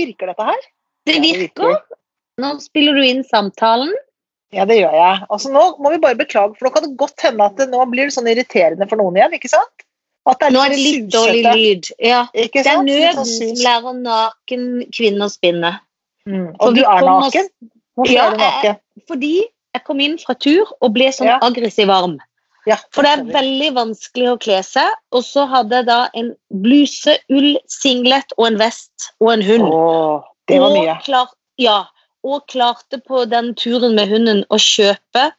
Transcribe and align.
Virker? 0.00 0.32
Dette 0.32 0.46
her? 0.50 0.68
Det 1.06 1.16
Ja, 1.16 1.24
det 1.24 1.34
virker. 1.44 1.76
Nå 2.40 2.54
spiller 2.64 2.96
du 2.96 3.04
inn 3.04 3.22
samtalen. 3.28 3.92
Ja, 4.54 4.64
det 4.66 4.80
gjør 4.80 4.94
jeg. 4.96 5.26
Altså, 5.30 5.50
nå 5.54 5.62
må 5.78 5.92
vi 5.92 6.00
bare 6.02 6.18
beklage, 6.18 6.56
for 6.58 6.66
nå 6.66 6.72
kan 6.74 6.86
det 6.86 6.96
godt 6.98 7.22
hende 7.22 7.46
at 7.46 7.60
det, 7.60 7.68
nå 7.70 7.84
blir 7.92 8.08
det 8.08 8.16
sånn 8.16 8.30
irriterende 8.30 8.88
for 8.90 8.98
noen 8.98 9.18
igjen, 9.20 9.36
ikke 9.38 9.52
sant? 9.52 9.84
At 10.28 10.40
det 10.42 10.50
Nå 10.52 10.62
er 10.64 10.74
det 10.74 10.80
litt 10.80 11.06
susete, 11.06 11.12
dårlig 11.16 11.52
lyd. 11.56 11.90
Ja. 12.02 12.24
Ikke 12.34 12.64
Det 12.64 12.72
er? 12.72 12.82
Nøden 12.84 13.20
sånn 13.20 13.30
som 13.30 13.62
lærer 13.64 14.00
naken 14.00 14.66
kvinner 14.92 15.30
spinne. 15.32 15.70
Mm. 16.28 16.50
Og 16.60 16.74
du 16.76 16.82
er 16.82 17.06
naken? 17.06 17.48
Hvorfor 17.96 18.12
Ja, 18.12 18.26
er 18.26 18.34
du 18.34 18.42
naken? 18.42 18.80
Fordi 19.08 19.32
jeg 19.46 19.84
kom 19.86 20.02
inn 20.02 20.18
fra 20.20 20.34
tur 20.34 20.66
og 20.80 20.92
ble 20.94 21.08
sånn 21.14 21.30
Ja. 21.30 21.38
aggressiv 21.40 21.88
varm. 21.88 22.18
Ja, 22.68 22.76
For 22.92 23.06
det 23.06 23.12
er 23.12 23.22
veldig 23.32 23.70
vanskelig 23.76 24.28
å 24.32 24.38
kle 24.40 24.60
seg. 24.66 24.88
Og 25.16 25.24
så 25.24 25.46
hadde 25.48 25.80
jeg 25.80 25.88
da 25.88 26.00
en 26.18 26.32
bluse, 26.64 27.16
ull, 27.32 27.54
singlet 27.72 28.34
og 28.36 28.50
en 28.50 28.60
vest 28.60 29.10
og 29.22 29.32
en 29.36 29.44
hund. 29.46 29.66
Åh, 29.68 30.28
det 30.50 30.60
var 30.60 30.76
og. 30.76 30.96
Klar, 31.06 31.32
ja, 31.60 31.78
og 32.26 32.44
klarte 32.52 33.00
på 33.00 33.24
den 33.30 33.54
turen 33.56 33.96
med 33.96 34.12
hunden 34.12 34.44
å 34.52 34.60
kjøpe 34.60 35.30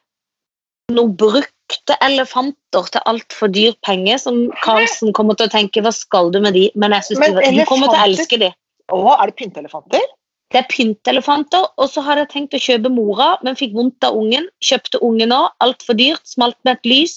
noen 0.91 1.13
brukte 1.16 1.95
elefanter 2.03 2.89
til 2.91 3.03
altfor 3.07 3.52
dyr 3.53 3.75
penge, 3.85 4.17
som 4.19 4.49
Karlsen 4.63 5.13
kommer 5.16 5.38
til 5.38 5.47
å 5.47 5.53
tenke 5.53 5.83
'hva 5.83 5.94
skal 5.95 6.31
du 6.31 6.41
med 6.41 6.53
de?' 6.53 6.72
Men 6.75 6.91
jeg 6.91 7.16
de, 7.16 7.59
du 7.59 7.66
kommer 7.66 7.88
til 7.88 7.99
å 7.99 8.08
elske 8.08 8.39
de. 8.39 8.52
Åh, 8.91 9.13
er 9.22 9.25
det 9.31 9.35
pyntelefanter? 9.39 10.03
Det 10.52 10.60
er 10.60 10.68
pyntelefanter, 10.68 11.70
og 11.80 11.88
så 11.88 12.03
hadde 12.03 12.25
jeg 12.25 12.31
tenkt 12.34 12.56
å 12.58 12.59
kjøpe 12.59 12.92
mora, 12.92 13.36
men 13.45 13.56
fikk 13.59 13.75
vondt 13.78 14.03
av 14.03 14.17
ungen. 14.20 14.50
Kjøpte 14.64 15.00
ungen 15.06 15.31
òg, 15.36 15.48
altfor 15.64 15.95
dyrt, 16.00 16.25
smalt 16.28 16.58
med 16.67 16.80
et 16.80 16.89
lys. 16.92 17.16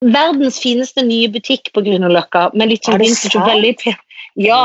Verdens 0.00 0.60
fineste 0.62 1.02
nye 1.04 1.28
butikk 1.32 1.72
på 1.74 1.82
Grünerløkka, 1.84 2.50
det 2.54 2.78
og 2.78 3.04
sant? 3.18 3.50
veldig. 3.50 3.96
Ja, 4.40 4.62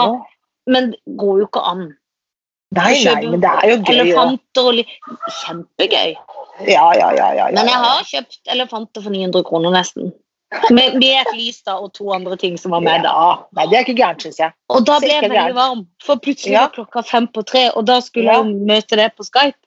men 0.70 0.94
det 0.94 1.18
går 1.20 1.42
jo 1.42 1.48
ikke 1.50 1.64
an. 1.74 1.88
Nei, 2.76 2.94
nei, 3.04 3.18
men 3.30 3.42
det 3.44 3.50
er 3.52 3.72
jo 3.72 3.80
gøy. 3.82 3.92
Elefanter 3.96 4.70
og 4.70 4.80
Kjempegøy. 5.42 6.16
Ja, 6.66 6.86
ja, 6.96 7.10
ja, 7.12 7.28
ja, 7.36 7.50
ja, 7.50 7.50
Men 7.52 7.68
jeg 7.68 7.82
har 7.84 8.06
kjøpt 8.08 8.54
elefanter 8.54 9.04
for 9.04 9.12
900 9.12 9.44
kroner 9.48 9.74
nesten. 9.76 10.14
Med, 10.70 10.96
med 11.02 11.22
et 11.22 11.32
lys 11.36 11.58
da, 11.66 11.74
og 11.82 11.92
to 11.98 12.12
andre 12.14 12.38
ting 12.38 12.56
som 12.58 12.72
var 12.72 12.80
med. 12.86 13.04
da. 13.04 13.14
Nei, 13.58 13.66
det 13.68 13.78
er 13.78 13.84
ikke 13.86 13.98
gærent, 13.98 14.22
syns 14.24 14.38
jeg. 14.40 14.54
Og 14.70 14.86
da 14.86 15.00
ble 15.02 15.10
jeg 15.10 15.24
veldig 15.26 15.38
gærent. 15.40 15.56
varm, 15.58 15.82
for 16.06 16.16
plutselig 16.22 16.54
Ja. 16.54 16.62
var 16.68 16.74
klokka 16.78 17.04
fem 17.06 17.28
på 17.28 17.44
tre, 17.46 17.72
og 17.76 17.86
da 17.86 18.00
skulle 18.00 18.32
Ja. 18.32 18.44
jeg 18.44 18.56
møte 18.70 18.96
det 18.96 19.16
på 19.18 19.26
Skype 19.26 19.58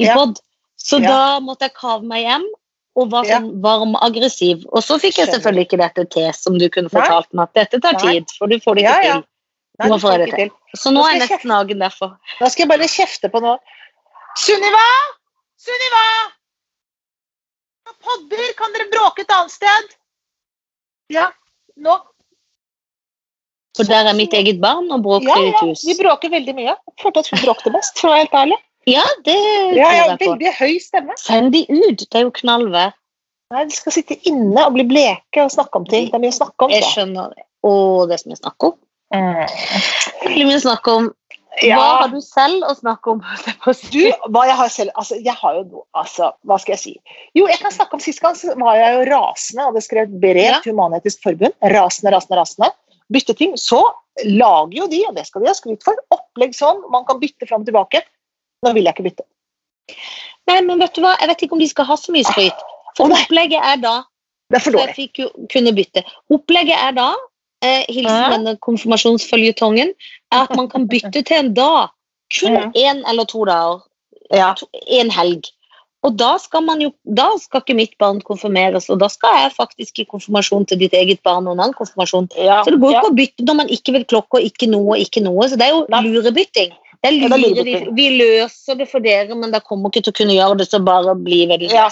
i 0.00 0.04
Ja. 0.06 0.14
pod. 0.14 0.40
Så 0.78 1.00
Ja. 1.00 1.08
da 1.08 1.40
måtte 1.40 1.68
jeg 1.68 1.74
kave 1.74 2.02
meg 2.02 2.24
hjem 2.24 2.44
og 2.96 3.10
var 3.10 3.24
Ja. 3.24 3.38
sånn 3.38 3.60
varm 3.60 3.94
aggressiv. 4.00 4.64
Og 4.72 4.82
så 4.82 4.98
fikk 4.98 5.18
jeg 5.18 5.28
selvfølgelig 5.28 5.68
ikke 5.68 5.78
dette 5.78 6.10
til, 6.10 6.32
som 6.32 6.58
du 6.58 6.68
kunne 6.68 6.88
fortalt 6.88 7.32
meg 7.32 7.42
at 7.44 7.54
dette 7.54 7.80
tar 7.80 7.98
tid, 8.00 8.24
for 8.38 8.46
du 8.48 8.58
får 8.58 8.74
det 8.76 8.84
ikke 8.84 9.04
ja. 9.04 9.12
til. 9.12 9.24
Nei, 9.78 9.88
det 9.88 10.00
får 10.00 10.18
det 10.18 10.34
til. 10.34 10.50
Så 10.76 10.90
nå 10.90 10.94
Nå 11.02 11.04
er 11.06 11.18
jeg 11.18 11.28
nesten 11.28 11.48
nagen 11.50 11.78
derfor. 11.78 12.16
Da 12.40 12.48
skal 12.48 12.66
jeg 12.66 12.68
bare 12.78 12.88
kjefte 12.88 13.30
på 13.30 13.40
noe. 13.42 13.58
Sunniva! 14.36 14.88
Sunniva! 15.58 16.32
Podder, 18.04 18.52
kan 18.56 18.72
dere 18.72 18.88
bråke 18.90 19.20
et 19.20 19.30
annet 19.30 19.50
sted? 19.50 19.94
Ja, 21.12 21.28
nå. 21.76 21.96
For 23.76 23.84
der 23.90 24.06
er 24.06 24.14
mitt 24.14 24.32
eget 24.38 24.60
barn 24.62 24.86
og 24.94 25.02
bråker 25.02 25.26
Ja, 25.28 25.38
i 25.42 25.48
et 25.50 25.60
hus. 25.60 25.82
hus. 25.82 25.84
vi 25.88 25.96
bråker 25.98 26.30
veldig 26.30 26.54
mye. 26.54 26.74
Jeg 26.76 27.02
følte 27.02 27.24
at 27.24 27.30
hun 27.32 27.40
bråkte 27.42 27.72
best, 27.74 27.98
for 27.98 28.08
å 28.08 28.12
være 28.14 28.22
helt 28.24 28.36
ærlig. 28.40 28.58
Ja, 28.86 29.04
det 29.24 29.34
Ja, 29.34 29.88
tror 29.88 29.94
ja, 29.96 30.04
jeg 30.06 30.18
på. 30.20 30.28
veldig 30.30 30.52
høy 30.60 30.78
stemme. 30.80 31.16
Send 31.18 31.52
de 31.52 31.64
ut, 31.70 31.98
det 31.98 32.14
er 32.14 32.22
jo 32.26 32.30
knallvær. 32.30 32.92
Nei, 33.50 33.64
De 33.64 33.74
skal 33.76 33.92
sitte 33.92 34.16
inne 34.28 34.66
og 34.66 34.72
bli 34.74 34.84
bleke 34.84 35.42
og 35.44 35.50
snakke 35.50 35.76
om 35.76 35.84
ting. 35.86 36.06
Det 36.10 36.14
er 36.14 36.22
mye 36.22 36.32
å 36.32 36.38
snakke 36.38 36.64
om. 36.64 36.70
Jeg 36.70 36.82
skjønner 36.84 37.34
det. 37.34 37.44
Og 37.64 38.08
det 38.08 38.20
som 38.20 38.30
vi 38.30 38.36
snakker 38.36 38.66
om. 38.72 38.78
Mm. 39.14 39.46
Veldig 40.24 40.46
mye 40.48 40.56
å 40.60 40.64
snakke 40.64 40.94
om. 41.62 41.68
Hva 41.78 41.88
har 42.02 42.08
du 42.12 42.20
selv 42.20 42.64
å 42.68 42.74
snakke 42.74 43.10
om? 43.14 43.20
du, 43.94 44.00
hva 44.34 44.44
jeg 44.48 44.56
har 44.58 44.68
selv 44.72 44.90
Altså, 45.00 45.18
jeg 45.22 45.34
har 45.40 45.58
jo 45.60 45.82
Altså, 45.94 46.32
hva 46.44 46.58
skal 46.60 46.74
jeg 46.74 46.82
si? 46.82 46.94
Jo, 47.38 47.46
jeg 47.50 47.58
kan 47.62 47.74
snakke 47.74 47.94
om 47.98 48.02
sist 48.02 48.20
gang, 48.24 48.34
så 48.38 48.54
var 48.60 48.76
jeg 48.80 48.94
jo 48.96 49.04
rasende, 49.12 49.66
og 49.68 49.78
skrevet 49.82 49.86
skrev 49.88 50.16
brev 50.24 50.42
Ja. 50.44 50.60
til 50.64 50.72
Human-Etisk 50.74 51.22
Forbund. 51.22 51.54
Rasende, 51.74 52.12
rasende, 52.16 52.40
rasende. 52.40 52.70
Bytte 53.12 53.34
ting. 53.38 53.54
Så 53.60 53.82
lager 54.24 54.74
jo 54.78 54.86
de, 54.90 55.02
og 55.08 55.14
det 55.16 55.26
skal 55.28 55.42
de 55.44 55.50
ha 55.50 55.54
skryt 55.58 55.82
for, 55.86 55.98
opplegg 56.14 56.54
sånn. 56.56 56.82
Man 56.90 57.04
kan 57.08 57.20
bytte 57.22 57.46
fram 57.50 57.62
og 57.64 57.68
tilbake. 57.68 58.02
Nå 58.64 58.72
vil 58.76 58.86
jeg 58.86 58.94
ikke 58.96 59.06
bytte. 59.10 59.24
Nei, 60.48 60.60
men 60.64 60.78
vet 60.80 60.94
du 60.96 61.02
hva? 61.04 61.14
Jeg 61.20 61.30
vet 61.30 61.42
ikke 61.46 61.56
om 61.56 61.62
de 61.62 61.68
skal 61.70 61.86
ha 61.88 61.96
så 62.00 62.12
mye 62.14 62.24
skryt. 62.28 62.64
For 62.96 63.10
oh, 63.10 63.14
opplegget 63.16 63.60
er 63.60 63.80
da 63.82 63.94
Det 64.52 64.58
er 64.60 64.62
for 64.64 64.76
dårlig. 64.76 64.92
jeg 64.92 64.96
fikk 65.00 65.22
jo 65.24 65.28
kunne 65.52 65.72
bytte. 65.76 66.02
Opplegget 66.32 66.76
er 66.78 66.92
da, 66.96 67.08
eh, 67.64 67.84
hilsen 67.88 68.20
Ja. 68.22 68.30
denne 68.36 68.56
konfirmasjonsføljetongen, 68.64 69.94
at 70.42 70.54
man 70.56 70.68
kan 70.72 70.88
bytte 70.90 71.22
til 71.22 71.36
en 71.38 71.52
dag. 71.54 71.92
Kun 72.34 72.72
Ja. 72.74 72.94
eller 73.10 73.24
to 73.30 73.44
dager. 73.44 73.84
Ja. 74.32 74.54
To, 74.58 74.66
en 74.88 75.10
helg. 75.10 75.50
Og 76.04 76.18
da 76.20 76.34
skal 76.38 76.60
man 76.66 76.82
jo, 76.84 76.90
da 77.16 77.30
skal 77.40 77.62
ikke 77.62 77.76
mitt 77.78 77.94
barn 77.98 78.20
konfirmeres, 78.20 78.90
og 78.92 78.98
da 79.00 79.08
skal 79.08 79.38
jeg 79.40 79.52
faktisk 79.56 79.98
i 80.02 80.04
konfirmasjon 80.04 80.66
til 80.68 80.78
ditt 80.82 80.92
eget 80.92 81.22
barn 81.24 81.46
og 81.48 81.54
en 81.56 81.62
annen 81.64 81.76
konfirmasjon. 81.78 82.28
Ja. 82.36 82.60
Så 82.64 82.74
det 82.74 82.80
går 82.82 82.92
ja. 82.92 83.00
ikke 83.00 83.12
å 83.12 83.16
bytte 83.16 83.46
når 83.48 83.58
man 83.62 83.68
ikke 83.72 83.94
vil 83.96 84.04
klokke 84.04 84.40
og 84.40 84.48
ikke 84.48 84.68
noe 84.68 84.98
og 84.98 85.04
ikke 85.04 85.22
noe. 85.24 85.48
Så 85.48 85.56
det 85.56 85.68
er 85.70 85.72
jo 85.72 85.86
lurebytting. 85.88 86.74
Det 87.04 87.10
er 87.10 87.16
Ja, 87.16 87.24
er 87.24 87.28
lure, 87.28 87.38
vi, 87.38 87.54
lurebytting. 87.54 87.94
vi 87.96 88.08
løser 88.18 88.78
det 88.80 88.88
for 88.90 89.04
dere, 89.04 89.34
men 89.36 89.50
dere 89.52 89.64
kommer 89.64 89.92
ikke 89.92 90.04
til 90.04 90.12
å 90.12 90.18
kunne 90.20 90.36
gjøre 90.36 90.58
det, 90.60 90.68
så 90.68 90.80
bare 90.84 91.16
bli 91.16 91.46
ved 91.48 91.60
din 91.60 91.72
Ja. 91.72 91.88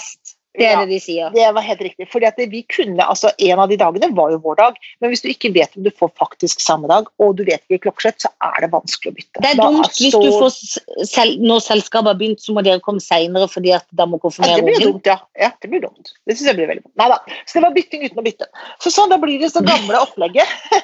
Det 0.53 0.65
er 0.67 0.73
Ja. 0.73 0.79
det 0.85 0.89
de 0.93 0.99
sier. 1.01 1.29
Det 1.33 1.53
var 1.53 1.61
helt 1.65 1.81
riktig. 1.81 2.07
Fordi 2.11 2.27
at 2.27 2.37
vi 2.37 2.61
kunne, 2.69 3.01
altså 3.01 3.31
En 3.39 3.59
av 3.59 3.69
de 3.69 3.77
dagene 3.77 4.09
var 4.15 4.31
jo 4.31 4.37
vår 4.37 4.55
dag, 4.55 4.75
men 5.01 5.09
hvis 5.09 5.21
du 5.23 5.29
ikke 5.29 5.53
vet 5.53 5.75
om 5.77 5.83
du 5.83 5.89
får 5.89 6.11
faktisk 6.19 6.61
samme 6.61 6.87
dag, 6.87 7.07
og 7.19 7.35
du 7.35 7.43
vet 7.43 7.61
ikke 7.69 7.89
klokkeslett, 7.89 8.21
så 8.21 8.29
er 8.41 8.61
det 8.61 8.69
vanskelig 8.71 9.11
å 9.11 9.15
bytte. 9.17 9.41
Det 9.41 9.49
er 9.49 9.55
Da 9.57 9.69
dumt 9.71 9.97
hvis 9.97 10.13
du 10.13 10.29
får 10.37 11.05
sel 11.09 11.37
når 11.41 11.59
selskapet 11.65 12.11
har 12.13 12.19
begynt, 12.19 12.39
så 12.43 12.53
må 12.53 12.63
dere 12.63 12.79
komme 12.79 13.01
seinere 13.01 13.49
fordi 13.49 13.73
at 13.73 13.85
da 13.91 14.05
må 14.05 14.19
ja, 14.19 14.25
konfirmere 14.27 14.61
Det 14.61 14.63
blir 14.69 14.85
dumt, 14.91 15.05
ja. 15.09 15.17
ja. 15.39 15.51
Det 15.59 15.69
blir 15.69 15.81
dumt. 15.81 16.13
Det 16.25 16.37
syns 16.37 16.47
jeg 16.51 16.59
blir 16.61 16.69
veldig 16.69 16.83
dumt. 16.85 16.95
Nei 17.01 17.09
da. 17.09 17.19
Så 17.45 17.57
det 17.57 17.65
var 17.65 17.73
bytting 17.73 18.05
uten 18.05 18.21
å 18.21 18.25
bytte. 18.25 18.49
Så 18.79 18.93
sånn, 18.93 19.09
da 19.09 19.17
blir 19.17 19.39
det 19.41 19.51
så 19.53 19.65
gamle 19.65 20.05
opplegget. 20.05 20.47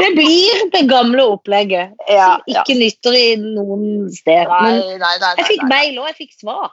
Det 0.00 0.14
blir 0.16 0.70
det 0.72 0.80
gamle 0.88 1.26
opplegget. 1.34 1.92
Ja, 2.08 2.38
som 2.40 2.54
ikke 2.54 2.76
nytter 2.78 3.16
i 3.16 3.26
noen 3.36 4.08
sted. 4.14 4.48
Nei, 4.48 4.96
nei, 4.96 5.14
nei, 5.20 5.32
jeg 5.42 5.48
fikk 5.50 5.66
mail 5.68 5.98
og 6.00 6.08
jeg 6.08 6.16
fikk 6.22 6.32
svar. 6.40 6.70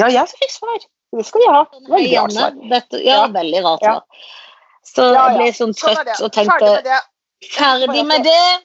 Ja, 0.00 0.08
jeg 0.08 0.24
fikk 0.32 0.54
svar. 0.54 0.80
Det 1.12 1.26
skal 1.28 1.40
de 1.44 1.48
ha. 1.52 1.62
Et 1.98 2.18
rart 2.18 2.32
svar. 2.32 2.50
Dette, 2.70 3.02
ja, 3.04 3.16
Ja. 3.22 3.26
veldig 3.28 3.62
rart 3.64 3.82
Ja. 3.82 3.92
svar. 3.92 4.02
Så 4.84 5.12
Ja, 5.14 5.28
jeg 5.28 5.36
ble 5.38 5.46
sånn 5.52 5.74
Sånn 5.76 5.94
trøtt 5.96 6.16
sånn 6.16 6.24
og 6.24 6.32
Ferdig 6.32 6.48
tenkte 6.48 6.74
med 6.74 6.84
det. 6.84 7.00
ferdig 7.52 8.06
med 8.06 8.22
det. 8.24 8.62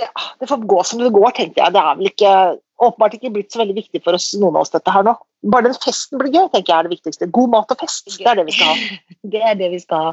Ja, 0.00 0.08
det 0.40 0.48
får 0.48 0.66
gå 0.66 0.84
som 0.84 0.98
det 1.00 1.12
går, 1.12 1.30
tenkte 1.32 1.56
jeg. 1.64 1.72
Det 1.72 1.80
er 1.82 1.94
vel 1.96 2.06
ikke, 2.10 2.58
åpenbart 2.82 3.14
ikke 3.16 3.32
blitt 3.32 3.50
så 3.50 3.58
veldig 3.64 3.74
viktig 3.76 4.02
for 4.04 4.12
oss, 4.12 4.34
noen 4.34 4.54
av 4.56 4.60
oss, 4.60 4.70
dette 4.70 4.92
her 4.92 5.02
nå. 5.02 5.16
Bare 5.48 5.62
den 5.62 5.72
festen 5.74 6.18
blir 6.18 6.30
gøy, 6.32 6.50
tenker 6.52 6.66
jeg 6.66 6.78
er 6.78 6.82
det 6.88 7.00
viktigste. 7.00 7.30
God 7.32 7.48
mat 7.50 7.70
og 7.70 7.78
fest, 7.78 8.04
det 8.18 8.26
er 8.26 8.34
det 8.34 8.44
vi 8.46 8.52
skal 8.52 8.66
ha. 8.66 8.74
Det 9.32 9.42
er 9.42 9.54
det 9.54 9.70
vi 9.70 9.78
skal 9.78 10.12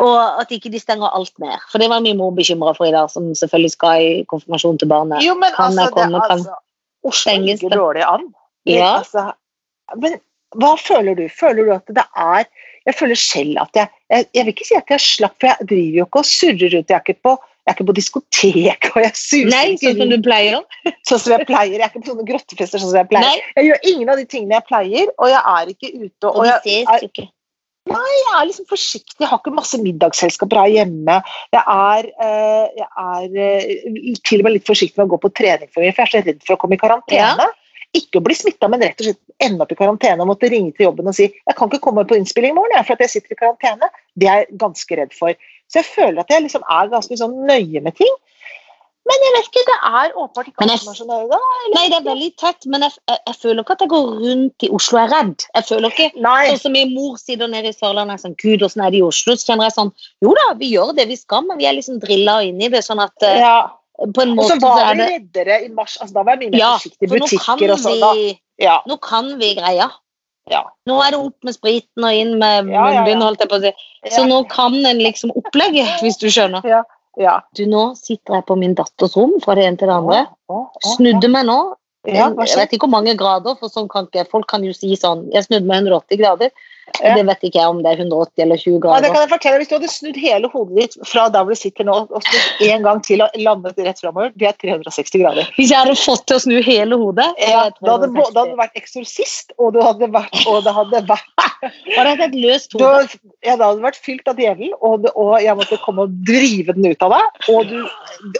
Og 0.00 0.40
at 0.40 0.48
ikke 0.50 0.70
de 0.70 0.78
stenger 0.78 1.08
alt 1.08 1.32
ned. 1.40 1.58
For 1.70 1.78
det 1.78 1.88
var 1.88 2.00
min 2.00 2.18
mor 2.18 2.32
bekymra 2.32 2.76
for 2.76 2.84
i 2.84 2.90
dag, 2.92 3.08
som 3.10 3.32
selvfølgelig 3.34 3.70
skal 3.72 4.02
i 4.02 4.24
konfirmasjon 4.28 4.78
til 4.78 4.88
barnet. 4.88 5.22
Jo, 5.24 5.34
men 5.34 5.52
Kan 5.56 5.72
jeg 5.72 5.88
altså, 5.88 5.94
det, 5.94 6.04
altså, 6.04 6.20
kan- 6.20 6.30
altså 6.38 6.54
Oslo 7.04 7.32
ligger 7.40 7.70
dårlig 7.70 8.02
an. 8.06 8.34
Men, 8.66 8.74
Ja. 8.76 8.98
altså, 8.98 9.32
men 9.96 10.20
hva 10.60 10.74
føler 10.80 11.14
du? 11.18 11.24
Føler 11.32 11.64
du 11.68 11.72
at 11.74 11.86
det 11.88 12.04
er 12.16 12.44
Jeg 12.86 12.94
føler 12.98 13.14
selv 13.18 13.58
at 13.62 13.76
jeg 13.78 13.88
Jeg, 14.10 14.26
jeg 14.34 14.44
vil 14.44 14.52
ikke 14.52 14.66
si 14.68 14.74
at 14.76 14.90
jeg 14.90 15.00
slapp, 15.00 15.36
for 15.40 15.48
jeg 15.48 15.68
driver 15.70 15.98
jo 16.00 16.04
ikke 16.08 16.20
og 16.22 16.26
surrer 16.28 16.72
rundt. 16.76 16.90
Jeg 16.90 16.96
er 16.98 17.04
ikke 17.06 17.22
på, 17.24 17.34
jeg 17.62 17.70
er 17.70 17.76
ikke 17.76 17.86
på 17.88 17.94
diskotek, 17.96 18.88
og 18.94 18.98
jeg 19.06 19.12
suser 19.16 19.48
Nei, 19.52 19.62
ikke 19.72 19.86
sånn 19.92 20.00
som 20.02 20.10
du 20.12 20.16
pleier. 20.26 20.56
sånn 21.08 21.22
som 21.22 21.32
jeg 21.36 21.46
pleier. 21.48 21.76
Jeg 21.78 21.84
er 21.86 21.92
ikke 21.92 22.02
på 22.02 22.10
sånne 22.10 22.26
grottefester 22.28 22.82
sånn 22.82 22.90
som 22.92 22.98
jeg 23.00 23.08
pleier. 23.12 23.28
Nei, 23.30 23.54
Jeg 23.56 23.68
gjør 23.70 23.86
ingen 23.92 24.10
av 24.12 24.18
de 24.20 24.26
tingene 24.34 24.58
jeg 24.58 24.66
pleier, 24.68 25.14
og 25.16 25.30
jeg 25.32 25.40
er 25.54 25.70
ikke 25.72 25.92
ute. 25.94 26.26
og 26.28 26.36
Og 26.36 26.42
vi 26.66 26.74
jeg, 26.74 26.84
er, 26.92 27.06
ikke. 27.08 27.24
jeg 27.94 28.26
er 28.34 28.44
liksom 28.50 28.68
forsiktig. 28.74 29.16
Jeg 29.22 29.30
har 29.32 29.40
ikke 29.40 29.54
masse 29.56 29.80
middagsselskaper 29.86 30.60
her 30.64 30.74
hjemme. 30.76 31.16
Jeg 31.56 31.64
er, 31.78 32.10
eh, 32.26 32.68
jeg 32.82 32.90
er 33.06 33.40
eh, 33.48 34.14
til 34.28 34.42
og 34.42 34.50
med 34.50 34.58
litt 34.58 34.68
forsiktig 34.68 34.98
med 35.00 35.08
å 35.08 35.14
gå 35.16 35.22
på 35.24 35.32
trening 35.40 35.70
for 35.72 35.86
jeg 35.86 35.96
er 35.96 36.12
så 36.12 36.20
redd 36.26 36.44
for 36.44 36.58
å 36.58 36.60
komme 36.60 36.76
i 36.76 36.82
karantene. 36.84 37.48
Ikke 37.96 38.20
å 38.20 38.24
bli 38.24 38.36
smitta, 38.36 38.70
men 38.72 38.80
rett 38.80 39.00
og 39.02 39.10
slett 39.10 39.20
ende 39.44 39.64
opp 39.64 39.72
i 39.74 39.76
karantene 39.76 40.24
og 40.24 40.30
måtte 40.30 40.48
ringe 40.52 40.72
til 40.76 40.86
jobben 40.88 41.10
og 41.10 41.16
si 41.16 41.26
jeg 41.28 41.56
kan 41.58 41.68
ikke 41.68 41.82
komme 41.84 42.06
på 42.08 42.16
innspilling 42.16 42.54
i 42.54 42.56
morgen 42.56 42.76
jeg, 42.78 42.86
for 42.88 42.96
at 42.96 43.04
jeg 43.04 43.14
sitter 43.16 43.36
i 43.36 43.40
karantene. 43.42 43.90
Det 44.16 44.28
er 44.28 44.44
jeg 44.44 44.60
ganske 44.62 45.00
redd 45.00 45.16
for. 45.16 45.36
Så 45.68 45.80
jeg 45.82 45.88
føler 45.88 46.22
at 46.22 46.32
jeg 46.32 46.44
liksom 46.46 46.64
er 46.68 46.92
ganske 46.92 47.18
sånn 47.20 47.42
nøye 47.48 47.82
med 47.84 47.96
ting. 48.00 48.20
Men 49.08 49.24
jeg 49.24 49.32
vet 49.34 49.48
ikke, 49.48 49.62
det 49.66 49.76
er 49.88 50.12
åpenbart 50.14 50.48
ikke 50.48 50.62
alle 50.62 50.76
som 50.78 50.92
er 50.92 50.98
så 51.00 51.06
nøye. 51.08 51.24
da. 51.32 51.38
Nei, 51.74 51.84
det 51.90 51.96
er 51.96 52.04
veldig 52.06 52.28
tett, 52.38 52.66
men 52.70 52.84
jeg, 52.86 52.94
jeg, 53.10 53.18
jeg 53.26 53.38
føler 53.40 53.64
ikke 53.64 53.74
at 53.74 53.82
jeg 53.82 53.90
går 53.90 54.10
rundt 54.20 54.66
i 54.66 54.70
Oslo 54.78 54.98
og 54.98 55.02
er 55.02 55.12
redd. 55.16 55.46
Jeg 55.56 55.66
føler 55.72 55.94
ikke 55.94 56.22
Nei. 56.22 56.42
Sånn 56.52 56.60
som 56.62 56.76
min 56.76 56.92
mor 56.94 57.16
sitter 57.18 57.50
nede 57.50 57.72
i 57.72 57.76
Sørlandet 57.76 58.22
sånn 58.22 58.36
Gud, 58.38 58.62
åssen 58.62 58.84
er 58.86 58.94
det 58.94 59.00
i 59.00 59.04
Oslo? 59.06 59.34
Så 59.34 59.50
kjenner 59.50 59.66
jeg 59.66 59.74
sånn 59.74 59.90
Jo 60.22 60.36
da, 60.38 60.46
vi 60.60 60.70
gjør 60.70 60.94
det 61.00 61.08
vi 61.10 61.18
skal, 61.18 61.42
men 61.48 61.58
vi 61.58 61.66
er 61.66 61.74
liksom 61.80 61.98
drilla 62.04 62.38
inn 62.46 62.62
i 62.62 62.70
det. 62.72 62.84
Sånn 62.86 63.02
at 63.02 63.26
eh, 63.26 63.40
Ja. 63.42 63.56
På 63.98 64.22
en 64.24 64.38
Og 64.38 64.46
så 64.48 64.56
måte 64.56 64.60
så 64.60 64.68
var 64.68 64.94
vi 64.94 65.00
det 65.00 65.08
reddere 65.10 65.58
i 65.64 65.68
mars. 65.72 65.98
Altså, 66.00 66.14
da 66.14 66.22
var 66.26 66.36
jeg 66.36 66.46
mye 66.46 66.54
mer 66.54 66.62
Ja, 66.62 66.70
forsiktig 66.78 67.08
i 67.08 67.12
butikker 67.12 67.74
og 67.74 67.82
sånn. 67.82 68.06
vi 68.16 68.38
Ja. 68.62 68.78
Nå 68.86 68.96
kan 69.02 69.38
vi 69.38 69.54
greia. 69.58 69.90
Ja. 70.50 70.64
Nå 70.90 70.96
er 71.02 71.14
det 71.14 71.20
opp 71.22 71.46
med 71.46 71.54
spriten 71.54 72.04
og 72.04 72.16
inn 72.18 72.32
med 72.40 72.66
munnbind, 72.66 73.22
holdt 73.22 73.44
jeg 73.44 73.50
på 73.50 73.60
å 73.60 73.62
si. 73.62 73.70
Så 74.10 74.24
nå 74.26 74.42
kan 74.50 74.74
en 74.74 74.98
liksom 74.98 75.30
opplegget, 75.38 76.00
hvis 76.02 76.18
du 76.18 76.26
skjønner. 76.32 76.66
Ja. 76.66 76.82
Ja. 77.20 77.36
Du, 77.56 77.66
nå 77.68 77.92
sitter 77.98 78.38
jeg 78.38 78.46
på 78.48 78.56
min 78.56 78.74
datters 78.74 79.14
rom 79.18 79.34
fra 79.44 79.56
det 79.58 79.66
ene 79.68 79.80
til 79.80 79.90
det 79.90 79.96
andre. 80.00 80.24
Snudde 80.94 81.28
meg 81.32 81.46
nå. 81.48 81.58
Jeg 82.08 82.34
vet 82.34 82.72
ikke 82.72 82.88
hvor 82.88 82.96
mange 82.96 83.14
grader, 83.14 83.54
for 83.60 83.70
sånn 83.70 83.86
kan 83.90 84.08
ikke 84.08 84.24
Folk 84.32 84.48
kan 84.50 84.64
jo 84.66 84.72
si 84.74 84.88
sånn 84.98 85.20
Jeg 85.30 85.44
snudde 85.46 85.68
meg 85.68 85.84
180 85.84 86.18
grader. 86.18 86.50
Ja. 87.00 87.14
Det 87.16 87.22
vet 87.26 87.44
ikke 87.46 87.58
jeg 87.60 87.70
om 87.72 87.78
det 87.82 87.92
er 87.92 88.00
180 88.02 88.42
eller 88.44 88.58
20 88.60 88.86
Ja, 88.90 88.96
det 89.00 89.10
kan 89.14 89.22
jeg 89.22 89.30
fortelle. 89.30 89.58
Hvis 89.62 89.68
du 89.70 89.74
hadde 89.76 89.88
snudd 89.90 90.18
hele 90.20 90.48
hodet 90.52 90.74
ditt 90.76 90.96
fra 91.08 91.24
der 91.32 91.44
hvor 91.46 91.54
du 91.54 91.58
sitter 91.58 91.86
nå, 91.88 91.94
og 92.10 92.24
snudd 92.26 92.62
en 92.68 92.82
gang 92.86 93.00
til 93.06 93.22
og 93.24 93.36
landet 93.38 93.78
rett 93.86 94.02
framover, 94.02 94.32
det 94.38 94.48
er 94.50 94.56
360 94.60 95.22
grader. 95.22 95.48
Hvis 95.56 95.70
jeg 95.72 95.78
hadde 95.78 95.96
fått 95.98 96.26
til 96.28 96.36
å 96.38 96.42
snu 96.44 96.56
hele 96.66 96.98
hodet 97.00 97.28
Ja, 97.42 97.62
da 97.80 97.94
hadde, 97.96 98.10
du 98.12 98.56
vært 98.58 98.76
eksorsist, 98.78 99.54
og 99.58 99.72
du 99.76 99.80
hadde 99.82 100.10
vært, 100.14 100.36
og 100.50 100.60
det 100.66 100.74
hadde 100.76 101.02
vært 101.08 101.46
jeg 101.94 101.98
hatt 102.02 102.24
et 102.26 102.36
løst 102.42 102.74
du, 102.76 102.82
hode. 102.84 103.20
ja, 103.46 103.56
da 103.56 103.70
hadde 103.70 103.86
vært 103.86 104.00
fylt 104.02 104.28
av 104.28 104.42
djevelen, 104.42 104.74
og, 104.80 105.02
det- 105.06 105.14
og 105.16 105.32
jeg 105.42 105.56
måtte 105.58 105.78
komme 105.86 106.06
og 106.08 106.18
drive 106.28 106.74
den 106.76 106.90
ut 106.92 107.06
av 107.06 107.14
deg. 107.16 107.48
Og 107.54 107.70
du, 107.70 107.78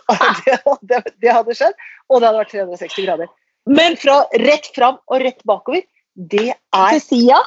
det, 0.47 0.59
det, 0.91 1.03
det 1.23 1.33
hadde 1.39 1.57
skjedd, 1.57 1.79
og 2.11 2.21
det 2.21 2.29
hadde 2.31 2.43
vært 2.43 2.55
360 2.59 3.07
grader. 3.07 3.33
Men 3.71 3.97
fra 4.01 4.25
rett 4.43 4.67
fram 4.75 4.99
og 5.07 5.23
rett 5.23 5.43
bakover, 5.49 5.85
det 6.15 6.51
er, 6.53 6.97
Til 6.99 7.05
sida. 7.07 7.39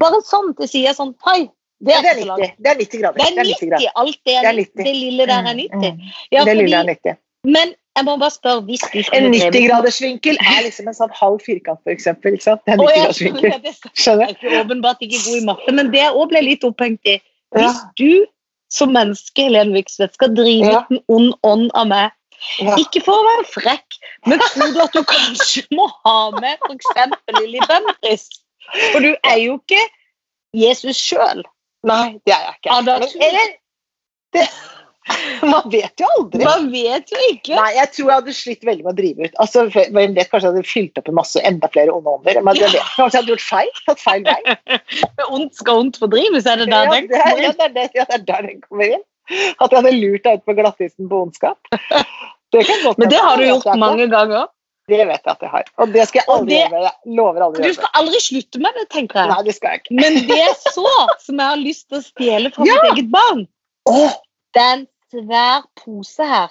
Bare 0.00 0.20
sånn 0.26 0.54
til 0.58 0.68
sida. 0.70 0.94
Sånn 0.96 1.14
hei. 1.26 1.44
Det 1.84 1.92
er 1.92 2.02
det 2.02 2.10
er 2.10 2.16
ikke 2.16 2.24
så 2.24 2.24
90. 2.24 2.28
langt. 2.30 2.56
Det 2.64 2.70
er 2.70 2.78
90 2.80 3.00
grader. 3.00 3.18
Det 3.18 3.24
er 3.24 3.44
90. 3.44 3.68
grader. 3.70 3.92
Alt 4.00 4.18
det, 4.24 4.24
Det 4.24 4.34
er 4.34 4.48
er 4.48 4.58
90. 4.58 4.74
90. 4.74 4.84
det 4.84 4.94
lille 4.96 5.26
der 5.26 5.48
er 5.50 5.54
90. 5.54 5.90
Mm, 5.92 6.12
Ja, 6.32 6.44
det 6.44 6.56
lille 6.56 6.76
er 6.76 6.86
fordi, 6.88 7.00
90. 7.04 7.16
men 7.56 7.74
jeg 7.96 8.04
må 8.08 8.16
bare 8.18 8.30
spørre 8.34 8.62
hvis 8.66 8.80
du 8.92 8.98
En 9.14 9.26
90-graders 9.34 10.00
vinkel 10.02 10.38
er 10.40 10.62
liksom 10.64 10.88
en 10.88 10.96
sånn 10.96 11.12
halv 11.14 11.38
firkant, 11.44 11.78
sant? 12.02 12.22
Det 12.24 12.72
er 12.74 12.78
Å, 12.80 12.88
ja, 12.90 13.04
90-graders 13.04 13.20
vinkel. 13.22 13.50
det 13.64 13.74
er 13.74 13.90
Skjønner? 13.94 14.32
Jeg 14.42 14.52
er 14.54 14.64
åpenbart 14.64 15.04
ikke 15.06 15.20
god 15.26 15.36
i 15.36 15.44
matte, 15.50 15.72
men 15.76 15.90
det 15.92 16.06
også 16.10 16.28
ble 16.32 16.42
litt 16.42 16.64
opphengt 16.64 17.00
i 17.06 17.18
Hvis 17.54 17.82
du 18.00 18.26
som 18.74 18.90
menneske 18.90 19.44
Helene 19.46 19.76
Viksvedt, 19.76 20.14
skal 20.14 20.32
drive 20.34 20.66
Ja. 20.72 20.80
ut 20.80 20.90
en 20.90 21.02
ond 21.08 21.34
ånd 21.44 21.70
av 21.74 21.86
meg, 21.86 22.10
Ja. 22.58 22.74
ikke 22.76 23.04
for 23.04 23.14
å 23.14 23.24
være 23.28 23.44
frekk, 23.52 23.98
men 24.26 24.38
tror 24.40 24.72
du 24.74 24.80
at 24.82 24.92
du 24.92 25.02
kanskje 25.04 25.62
må 25.70 25.86
ha 26.04 26.30
med 26.40 26.58
f.eks. 26.66 27.14
Lilly 27.38 27.60
Bendriss? 27.68 28.26
For 28.92 29.04
du 29.04 29.12
er 29.12 29.40
jo 29.42 29.58
ikke 29.60 29.82
Jesus 30.54 31.00
sjøl. 31.00 31.44
Nei, 31.84 32.16
det 32.24 32.34
er 32.34 32.48
jeg 32.48 32.56
ikke. 32.58 32.70
Ja, 32.70 32.78
eller 33.28 33.52
det, 34.34 34.48
Man 35.52 35.66
vet 35.70 36.00
jo 36.00 36.08
aldri. 36.18 36.44
Man 36.46 36.68
vet 36.72 37.12
jo 37.12 37.20
ikke. 37.28 37.56
Nei, 37.58 37.70
jeg 37.76 37.90
tror 37.92 38.06
jeg 38.08 38.20
hadde 38.22 38.34
slitt 38.36 38.66
veldig 38.66 38.86
med 38.86 38.94
å 38.94 38.96
drive 38.98 39.28
ut. 39.28 39.38
Altså, 39.42 39.64
Hvem 39.72 40.16
vet, 40.16 40.30
kanskje 40.30 40.48
jeg 40.48 40.54
hadde 40.54 40.68
fylt 40.68 41.00
opp 41.00 41.10
en 41.10 41.18
masse 41.18 41.42
enda 41.44 41.70
flere 41.74 41.94
onde 41.94 42.14
ånder. 42.14 42.40
Men 42.40 42.60
vet, 42.60 42.76
kanskje 42.96 43.04
jeg 43.04 43.20
hadde 43.20 43.34
gjort 43.34 43.44
feil. 43.44 43.72
Tatt 43.88 44.04
feil 44.04 44.24
vei. 44.28 44.56
Ondt 45.34 45.60
skal 45.60 45.82
ondt 45.82 46.00
fordrives, 46.00 46.48
er 46.48 46.62
det 46.62 46.70
der 46.72 46.88
ja, 46.88 46.94
den 46.94 47.10
er, 47.10 47.20
kommer 47.20 47.42
ja, 47.42 47.50
inn? 47.50 47.58
det, 47.58 47.68
er 47.68 47.74
det, 47.76 47.86
ja, 47.98 48.08
det 48.08 48.16
er 48.16 48.26
der 48.30 48.48
den 48.48 48.64
kommer 48.64 48.96
inn. 48.96 49.04
At 49.34 49.72
jeg 49.72 49.78
hadde 49.78 49.94
lurt 49.96 50.26
deg 50.26 50.40
ut 50.40 50.48
på 50.48 50.56
glattisen 50.56 51.12
på 51.12 51.22
ondskap. 51.26 51.74
Det 52.54 52.62
Men 53.00 53.08
det 53.10 53.18
har 53.18 53.40
du 53.40 53.48
gjort 53.48 53.70
mange 53.80 54.08
ganger. 54.12 54.48
Det 54.88 54.98
vet 55.08 55.20
jeg 55.24 55.32
at 55.32 55.40
jeg 55.40 55.50
har. 55.50 55.64
Og 55.80 55.92
det 55.94 56.02
skal 56.08 56.20
jeg 56.20 56.28
aldri 56.34 56.54
det- 56.54 56.70
gjøre. 56.70 56.82
Jeg 56.84 57.16
lover 57.16 57.40
aldri 57.46 57.60
å 57.60 57.62
Du 57.62 57.62
gjøre 57.62 57.70
det. 57.70 57.76
skal 57.78 58.00
aldri 58.00 58.20
slutte 58.20 58.58
med 58.60 58.74
det, 58.78 58.84
tenker 58.92 59.20
jeg. 59.20 59.28
Nei, 59.30 59.42
det 59.46 59.54
skal 59.56 59.70
jeg 59.70 59.80
ikke. 59.80 59.94
Men 60.00 60.18
det 60.28 60.40
er 60.44 60.54
så, 60.74 60.92
som 61.24 61.38
jeg 61.40 61.46
har 61.48 61.56
lyst 61.62 61.88
til 61.88 61.98
å 61.98 62.02
stjele 62.04 62.52
fra 62.52 62.64
Ja. 62.68 62.74
mitt 62.82 62.92
eget 62.92 63.10
barn, 63.10 63.46
Åh, 63.88 64.12
det 64.54 64.62
er 64.62 64.72
en 64.74 64.86
svær 65.12 65.62
pose 65.76 66.24
her 66.24 66.48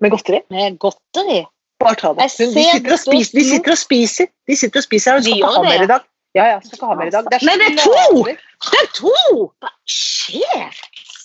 med 0.00 0.10
godteri. 0.10 0.40
med 0.50 0.78
godteri. 0.78 1.46
Bare 1.80 1.94
ta 1.94 2.12
det. 2.14 2.22
De 2.22 2.28
sitter 2.28 2.96
spiser. 2.96 3.38
De 3.38 3.44
sitter 3.44 3.70
og 3.70 3.78
spiser. 3.78 4.26
De 4.48 4.56
sitter 4.56 4.78
og 4.80 4.84
spiser 4.84 5.10
her 5.10 5.16
og 5.18 5.24
skal 5.24 5.36
ikke 5.36 5.54
ha 5.56 5.62
mer 5.62 5.82
i 5.82 5.86
dag. 5.86 6.00
Ja, 6.34 6.44
ja, 6.52 6.60
skal 6.60 6.76
ikke 6.78 6.86
ha 6.86 6.94
mer 6.94 7.06
i 7.06 7.10
dag. 7.10 7.24
Det 7.30 7.42
Men 7.42 7.58
det 7.58 7.68
er 7.72 7.76
to! 7.82 8.24
Det 8.24 8.80
er 8.82 8.88
to! 8.94 9.52
Hva 9.60 9.70
skjer? 9.86 10.72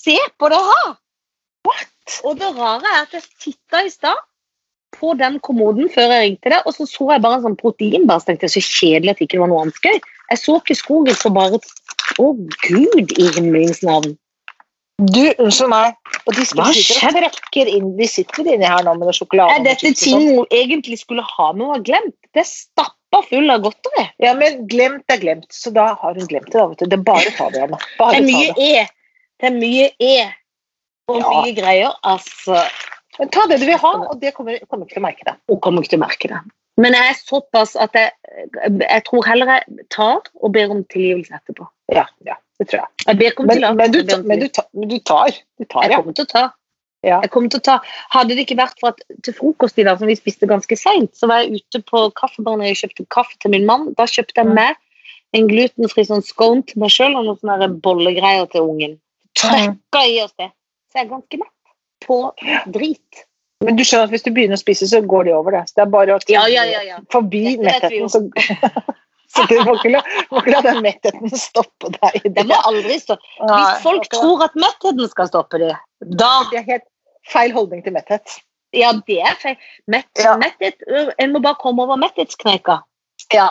Se 0.04 0.18
på 0.40 0.50
det 0.50 0.58
her! 0.58 0.98
Og 2.26 2.36
det 2.40 2.50
rare 2.58 2.82
er 2.84 3.02
at 3.06 3.12
jeg 3.14 3.24
titta 3.40 3.86
i 3.86 3.90
stad 3.90 4.18
på 4.96 5.14
den 5.20 5.40
kommoden 5.46 5.90
før 5.94 6.12
jeg 6.16 6.26
ringte 6.26 6.52
deg, 6.54 6.66
og 6.66 6.76
så 6.76 6.88
så 6.90 7.12
jeg 7.14 7.24
bare 7.24 7.40
en 7.40 7.46
sånn 7.50 7.60
proteinbar. 7.60 8.22
Så 8.22 8.32
tenkte 8.32 8.50
jeg 8.50 8.56
så 8.58 8.64
kjedelig 8.66 9.14
at 9.14 9.22
det 9.22 9.30
ikke 9.30 9.42
var 9.44 9.52
noe 9.52 9.66
annet 9.66 9.80
gøy. 9.86 10.00
Jeg 10.32 10.42
så 10.42 10.58
ikke 10.62 10.80
skogen, 10.80 11.18
så 11.18 11.34
bare 11.34 11.62
Å, 12.20 12.26
gud 12.68 13.14
i 13.16 13.28
himmelens 13.38 13.80
navn. 13.88 14.18
Du, 15.02 15.22
unnskyld 15.42 15.70
meg. 15.72 15.96
Og 16.28 16.36
de 16.36 16.44
Hva 16.54 16.68
sitter 16.76 17.26
og 17.26 17.56
inn 17.72 17.94
De 17.98 18.08
sitter 18.10 18.50
inni 18.54 18.68
her 18.68 18.84
nå 18.86 18.94
med 19.00 19.08
noe 19.08 19.16
sjokolade. 19.16 19.56
Er 19.58 19.64
dette 19.66 19.94
ting 19.98 20.28
hun 20.36 20.52
egentlig 20.54 21.00
skulle 21.02 21.24
ha 21.26 21.48
med 21.56 21.66
og 21.66 21.74
har 21.78 21.86
glemt? 21.88 22.18
Det 22.36 22.44
er 22.44 22.50
stappa 22.50 23.24
full 23.30 23.50
av 23.54 23.64
godteri. 23.66 24.06
Ja, 24.22 24.36
men 24.38 24.68
glemt 24.70 25.10
er 25.12 25.22
glemt, 25.24 25.48
så 25.56 25.74
da 25.74 25.94
har 25.98 26.20
hun 26.20 26.30
glemt 26.30 26.52
det. 26.52 26.60
da, 26.60 26.68
vet 26.70 26.84
du. 26.84 26.92
Det 26.92 27.00
er 27.00 27.08
bare 27.08 27.32
å 27.32 27.36
ta 27.40 27.50
det 27.50 27.64
igjen. 27.64 27.76
Det 27.98 28.20
er 28.20 28.28
mye. 28.28 28.54
E. 28.68 28.86
Det 29.42 29.50
er 29.50 29.58
mye 29.58 29.90
E. 30.12 30.16
Og 31.10 31.18
Ja. 31.18 31.32
mye 31.34 31.56
greier. 31.58 31.98
Altså 32.04 32.60
Men 32.60 33.01
ta 33.30 33.46
det 33.50 33.60
du 33.62 33.68
vil 33.68 33.78
ha, 33.78 33.92
og 34.10 34.18
det 34.22 34.34
kommer, 34.34 34.58
kommer 34.70 34.88
ikke 34.88 34.98
til 34.98 35.04
å 35.04 35.06
merke 35.06 35.28
det. 35.28 35.36
Hun 35.52 35.60
kommer 35.62 35.84
ikke 35.84 35.94
til 35.94 36.02
å 36.02 36.06
merke 36.06 36.32
det. 36.32 36.40
Men 36.82 36.96
jeg 36.96 37.12
er 37.12 37.20
såpass 37.20 37.76
at 37.80 37.98
jeg, 37.98 38.14
jeg 38.80 39.04
tror 39.08 39.28
heller 39.28 39.52
jeg 39.54 39.86
tar 39.94 40.24
og 40.40 40.54
ber 40.56 40.72
om 40.74 40.82
tilgivelse 40.90 41.36
etterpå. 41.38 41.68
Ja, 41.94 42.08
ja, 42.26 42.40
det 42.58 42.70
tror 42.72 42.82
jeg. 42.82 42.90
Jeg 43.06 43.20
ber 43.20 43.44
om 43.44 43.52
Men, 43.52 43.62
men, 43.78 43.94
du, 43.94 44.00
men, 44.26 44.42
du, 44.42 44.64
men 44.74 44.90
du 44.90 44.98
tar. 45.04 45.36
Du 45.60 45.68
tar, 45.68 45.86
Jeg 45.86 45.94
ja. 45.94 46.02
kommer 46.02 46.18
til 46.18 46.26
å 46.26 46.32
ta. 46.32 46.46
Ja. 47.02 47.18
Jeg 47.26 47.32
kommer 47.34 47.50
til 47.50 47.62
å 47.62 47.66
ta. 47.66 47.76
Hadde 48.14 48.38
det 48.38 48.46
ikke 48.46 48.60
vært 48.60 48.82
for 48.82 48.94
at 48.94 49.02
til 49.26 49.36
frokost 49.38 49.80
i 49.82 49.86
dag, 49.86 49.98
som 50.00 50.10
vi 50.10 50.16
spiste 50.18 50.50
ganske 50.50 50.78
seint, 50.78 51.14
så 51.18 51.30
var 51.30 51.42
jeg 51.44 51.62
ute 51.62 51.82
på 51.86 52.06
kaffebaren 52.18 52.64
og 52.66 52.78
kjøpte 52.78 53.08
kaffe 53.14 53.38
til 53.42 53.54
min 53.56 53.66
mann. 53.70 53.90
Da 53.98 54.06
kjøpte 54.10 54.38
jeg 54.44 54.54
med 54.54 54.78
en 55.38 55.48
glutenfri 55.50 56.06
sånn 56.08 56.26
scone 56.26 56.66
til 56.70 56.82
meg 56.84 56.94
sjøl 56.94 57.16
og 57.18 57.26
noen 57.26 57.40
sånne 57.42 57.72
bollegreier 57.84 58.50
til 58.54 58.70
ungen. 58.70 59.00
Trøkka 59.38 60.06
i 60.10 60.20
oss 60.24 60.36
det. 60.38 60.52
Så 60.92 61.00
jeg 61.00 61.08
er 61.08 61.14
ganske 61.16 61.42
mett 61.42 61.56
på 62.06 62.24
drit. 62.74 63.26
Men 63.62 63.78
du 63.78 63.84
skjønner 63.86 64.10
at 64.10 64.16
hvis 64.16 64.26
du 64.26 64.32
begynner 64.34 64.58
å 64.58 64.62
spise, 64.62 64.88
så 64.90 65.04
går 65.06 65.28
det 65.30 65.36
over. 65.38 65.54
det. 65.56 65.70
Så 65.70 65.78
det 65.78 65.86
er 65.86 65.94
bare 65.94 66.18
å 66.18 66.22
Ja, 66.32 66.48
ja, 66.50 66.66
ja, 66.66 66.82
ja. 66.88 67.00
forbi 67.14 67.58
mettheten. 67.62 68.10
Så, 68.10 68.24
så 69.36 69.46
du 69.50 69.58
må 69.68 69.76
ikke 69.78 69.94
la, 69.94 70.02
den 70.66 70.82
mettheten 70.86 71.36
stoppe 71.38 71.94
deg. 72.00 72.32
Det 72.38 72.46
må 72.50 72.58
aldri 72.66 72.98
stoppe. 73.02 73.22
Hvis 73.46 73.84
folk 73.86 74.08
tror 74.14 74.48
at 74.48 74.58
mettheten 74.58 75.12
skal 75.14 75.30
stoppe 75.30 75.62
dem, 75.62 75.76
da 76.18 76.32
Det 76.50 76.64
er 76.64 76.70
helt 76.74 76.88
feil 77.30 77.54
holdning 77.54 77.86
til 77.86 77.94
metthet. 77.94 78.40
Ja, 78.74 78.94
det 79.08 79.20
er 79.20 79.38
feil. 79.38 79.58
Mett, 79.92 80.10
øh, 80.24 81.12
en 81.20 81.34
må 81.34 81.42
bare 81.44 81.60
komme 81.62 81.84
over 81.84 82.00
metthetskneika. 82.00 82.82
Ja, 83.34 83.50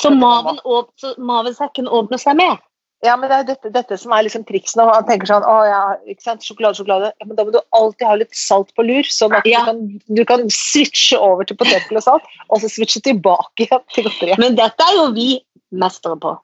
Så, 0.00 0.10
maven 0.14 0.58
så 1.00 1.14
mavesekken 1.18 1.88
åpner 1.88 2.18
seg 2.20 2.36
mer. 2.38 2.58
Ja, 3.02 3.16
men 3.18 3.28
det 3.30 3.36
er 3.40 3.46
dette, 3.48 3.70
dette 3.74 3.96
som 3.98 4.12
er 4.14 4.22
liksom 4.22 4.44
triksen. 4.46 4.78
man 4.86 5.06
tenker 5.08 5.26
sånn, 5.26 5.42
å 5.42 5.54
ja, 5.66 5.80
ikke 6.06 6.22
sant, 6.22 6.44
sjokolade, 6.46 6.78
sjokolade. 6.78 7.08
Ja, 7.18 7.26
men 7.26 7.34
da 7.36 7.44
må 7.44 7.50
du 7.50 7.58
alltid 7.74 8.06
ha 8.06 8.14
litt 8.20 8.34
salt 8.38 8.70
på 8.78 8.84
lur, 8.86 9.02
sånn 9.10 9.34
at 9.34 9.44
Ja. 9.44 9.64
du, 9.64 9.66
kan, 9.66 9.80
du 10.20 10.24
kan 10.24 10.44
switche 10.54 11.18
over 11.18 11.42
til 11.44 11.56
potetgull 11.58 11.98
og 11.98 12.04
salt, 12.04 12.22
og 12.48 12.60
så 12.62 12.70
switche 12.70 13.02
tilbake 13.02 13.66
igjen 13.66 13.82
til 13.92 14.04
godteriet. 14.06 14.38
Men 14.38 14.54
dette 14.54 14.86
er 14.86 14.94
jo 15.00 15.08
vi 15.16 15.40
mestere 15.72 16.14
på. 16.22 16.36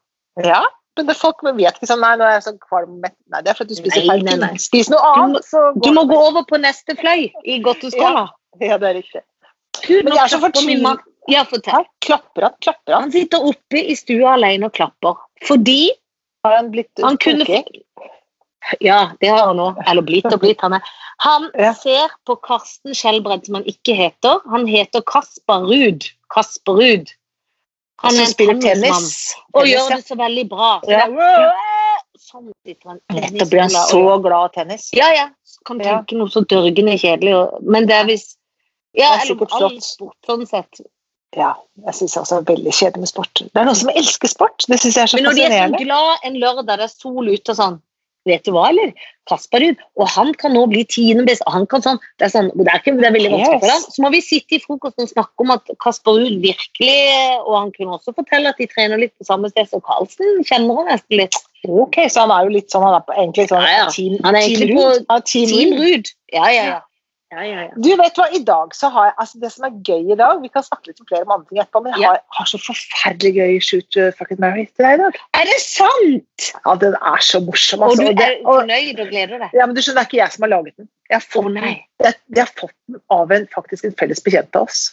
Ja, 0.43 0.65
men 0.99 1.07
det 1.07 1.15
folk 1.17 1.45
vet 1.47 1.79
ikke 1.79 1.87
sånn, 1.93 2.01
nei, 2.03 2.17
nå 2.19 2.27
er 2.27 2.41
jeg 2.41 2.43
så 2.49 2.55
kvalm 2.59 2.97
og 2.97 3.01
mett. 3.07 3.15
Nei, 3.31 3.41
det 3.47 3.53
er 3.53 3.55
for 3.55 3.63
at 3.63 3.69
du 3.71 3.75
spiser 3.79 4.09
feil 4.09 4.27
ting. 4.27 4.59
Spis 4.59 4.91
noe 4.91 4.99
Du 4.99 5.21
må- 5.21 5.23
annet, 5.29 5.45
så 5.47 5.63
Du 5.81 5.91
må 5.95 6.05
gå 6.11 6.19
over 6.27 6.43
på 6.43 6.59
neste 6.59 6.97
fløy 6.99 7.31
i 7.47 7.61
godteskåla. 7.63 8.27
Ja, 8.61 8.79
det 8.83 8.89
er 8.89 8.95
riktig. 8.99 9.23
Gud, 9.87 10.05
Men 10.05 10.13
jeg 10.15 10.25
er 10.25 10.35
så 10.35 10.41
fortvilet. 10.43 10.99
Ja, 11.29 11.45
fortell. 11.45 11.85
Klapper 12.01 12.43
han, 12.43 12.55
klapper 12.61 12.93
han. 12.95 13.03
Han 13.03 13.13
sitter 13.13 13.39
oppe 13.47 13.79
i 13.79 13.95
stua 13.95 14.33
alene 14.35 14.65
og 14.65 14.73
klapper. 14.73 15.15
Fordi 15.45 15.91
Har 16.45 16.57
han 16.57 16.71
blitt 16.71 17.03
han 17.03 17.17
kunne? 17.19 17.63
Ja, 18.81 19.11
det 19.21 19.29
har 19.33 19.47
han 19.47 19.61
òg. 19.63 19.79
Eller 19.89 20.03
blitt 20.03 20.27
og 20.29 20.41
blitt. 20.43 20.61
Han, 20.61 20.77
han 21.25 21.49
Ja. 21.59 21.73
ser 21.75 22.13
på 22.27 22.37
Karsten 22.45 22.95
Skjelbred, 22.95 23.47
som 23.47 23.59
han 23.61 23.65
ikke 23.71 23.95
heter. 23.97 24.43
Han 24.51 24.67
heter 24.69 25.03
Kasper 25.09 25.65
Ruud. 25.69 26.11
Kasper 26.35 26.73
Ruud. 26.79 27.15
Han 28.03 28.15
Som 28.15 28.21
en 28.23 28.31
spiller 28.31 28.61
tennis. 28.63 29.35
Og 29.55 29.63
Tennis, 29.65 29.73
gjør 29.73 29.91
ja. 29.91 29.97
det 29.97 30.07
så 30.07 30.19
veldig 30.21 30.47
bra. 30.51 30.73
Så 30.85 30.91
Ja. 30.95 31.09
Sånn 32.19 32.51
sitter 32.67 32.91
han 32.91 32.99
Nettopp 33.15 33.51
blir 33.51 33.61
han 33.63 33.71
så 33.71 34.03
glad 34.21 34.39
av 34.39 34.49
tennis. 34.55 34.89
Ja, 34.93 35.07
ja. 35.15 35.29
Kan 35.67 35.79
tenke 35.81 36.17
noe 36.19 36.31
så 36.31 36.43
dørgende 36.51 36.97
kjedelig. 36.99 37.35
Men 37.63 37.87
det 37.89 37.95
er 37.95 38.05
hvis 38.11 38.35
Ja, 38.97 39.15
er 39.15 39.23
eller 39.23 39.55
all 39.55 39.81
sport, 39.85 40.17
sånn 40.27 40.47
sett. 40.49 40.81
Ja, 41.37 41.53
jeg 41.85 41.95
syns 41.95 42.17
også 42.17 42.39
det 42.39 42.49
er 42.49 42.55
veldig 42.55 42.73
kjedelig 42.73 43.05
med 43.05 43.11
sport. 43.11 43.43
Det 43.43 43.61
er 43.61 43.69
noen 43.69 43.77
som 43.77 43.91
elsker 43.93 44.31
sport. 44.33 44.65
Det 44.65 44.79
syns 44.81 44.97
jeg 44.97 45.05
er 45.05 45.11
så 45.13 45.19
Men 45.19 45.29
når 45.29 45.37
de 45.37 45.45
er 45.45 45.59
så 45.59 45.83
glad 45.83 46.25
en 46.25 46.41
lørdag, 46.41 46.79
det 46.81 46.87
er 46.89 46.95
sol 46.95 47.29
ute 47.29 47.53
og 47.53 47.61
sånn 47.61 47.79
Vet 48.29 48.45
du 48.45 48.51
hva, 48.53 48.67
eller? 48.69 48.91
Kasparud, 49.31 49.79
Og 49.97 50.09
han 50.11 50.33
kan 50.41 50.53
nå 50.53 50.65
bli 50.69 50.83
tiende 50.91 51.25
best. 51.29 51.45
Og 51.47 51.55
han 51.55 51.67
kan 51.71 51.85
sånn 51.85 52.01
Det 52.19 52.27
er, 52.27 52.33
sånn, 52.33 52.51
det 52.57 52.67
er, 52.67 52.81
ikke, 52.81 52.97
det 52.99 53.07
er 53.09 53.15
veldig 53.15 53.31
vanskelig 53.35 53.61
for 53.63 53.73
ham. 53.73 53.85
Så 53.95 54.05
må 54.05 54.11
vi 54.13 54.21
sitte 54.25 54.57
i 54.57 54.61
frokosten 54.65 55.07
og 55.07 55.13
snakke 55.13 55.45
om 55.45 55.55
at 55.55 55.71
Kasparud 55.85 56.41
virkelig 56.43 56.97
Og 57.45 57.55
han 57.55 57.71
kunne 57.77 57.97
også 57.97 58.13
fortelle 58.17 58.53
at 58.53 58.61
de 58.61 58.69
trener 58.69 59.01
litt 59.01 59.15
på 59.17 59.29
samme 59.29 59.53
sted 59.53 59.71
som 59.71 59.85
Karlsen. 59.85 60.43
Kjenner 60.49 60.83
han 60.83 60.91
nesten 60.93 61.23
litt. 61.23 61.39
Ok, 61.69 62.01
så 62.13 62.27
han 62.27 62.35
er 62.35 62.49
jo 62.49 62.55
litt 62.59 62.75
sånn, 62.75 62.85
han 62.87 62.99
er 62.99 63.07
på, 63.07 63.17
egentlig 63.17 63.49
sånn 63.51 63.65
Ja, 63.65 63.73
ja. 63.85 63.89
team, 63.95 64.19
Han 64.27 64.39
er 64.39 64.51
team 64.51 64.75
Rud. 64.75 65.09
På 65.09 65.21
team. 65.27 65.75
Ruud. 65.79 66.13
Ja, 66.35 66.51
ja, 66.53 66.69
ja. 66.75 66.79
Ja, 67.31 67.43
ja, 67.45 67.65
ja. 67.67 67.73
Du 67.77 67.89
vet 68.01 68.17
hva, 68.17 68.27
i 68.33 68.41
dag 68.41 68.73
så 68.77 68.89
har 68.93 69.11
jeg 69.11 69.15
altså 69.23 69.41
Det 69.43 69.51
som 69.53 69.67
er 69.69 69.75
gøy 69.85 70.13
i 70.15 70.17
dag 70.17 70.39
Vi 70.41 70.49
kan 70.53 70.65
snakke 70.65 70.89
litt 70.91 71.03
om 71.03 71.09
flere 71.11 71.27
om 71.27 71.35
andre 71.35 71.51
ting 71.51 71.61
etterpå, 71.61 71.83
men 71.85 71.97
jeg 72.01 72.09
har, 72.09 72.23
har 72.39 72.49
så 72.49 72.61
forferdelig 72.63 73.33
gøy 73.37 73.59
shoot 73.65 73.99
uh, 74.01 74.09
fucking 74.17 74.41
Mary 74.41 74.65
til 74.71 74.87
deg 74.87 74.97
i 74.97 75.03
dag. 75.03 75.19
Er 75.37 75.51
det 75.51 75.59
sant?! 75.65 76.49
Ja, 76.55 76.77
den 76.81 76.97
er 76.97 77.25
så 77.25 77.43
morsom, 77.45 77.85
altså. 77.85 78.07
og 78.09 78.17
du 78.17 78.25
er 78.25 78.39
fornøyd 78.47 79.03
og 79.05 79.13
gleder 79.13 79.45
deg. 79.45 79.57
ja, 79.61 79.67
men 79.67 79.77
du 79.77 79.83
skjønner, 79.83 80.01
det 80.01 80.07
er 80.07 80.11
ikke 80.11 80.23
jeg 80.23 80.37
som 80.37 80.47
har 80.47 80.55
laget 80.55 80.77
den. 80.77 80.89
Jeg 81.09 81.17
har 81.19 81.27
fått, 81.27 81.51
oh, 81.53 81.73
jeg, 82.07 82.19
jeg 82.37 82.45
har 82.45 82.55
fått 82.63 82.77
den 82.89 83.03
av 83.19 83.35
en, 83.37 83.49
faktisk 83.53 83.89
en 83.89 83.99
felles 84.01 84.25
bekjent 84.25 84.61
av 84.61 84.69
oss. 84.69 84.87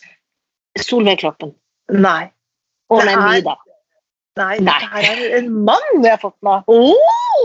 Solveig 0.83 1.21
Kloppen. 1.23 1.55
Nei. 1.95 2.25
Det 2.91 3.07
en 3.15 3.23
er- 3.47 3.63
Nei, 4.35 4.57
Nei. 4.59 4.79
det 4.99 5.11
er 5.13 5.37
en 5.37 5.45
mann 5.63 6.01
jeg 6.03 6.11
har 6.11 6.19
fått 6.19 6.35
den 6.43 6.49
av. 6.51 6.65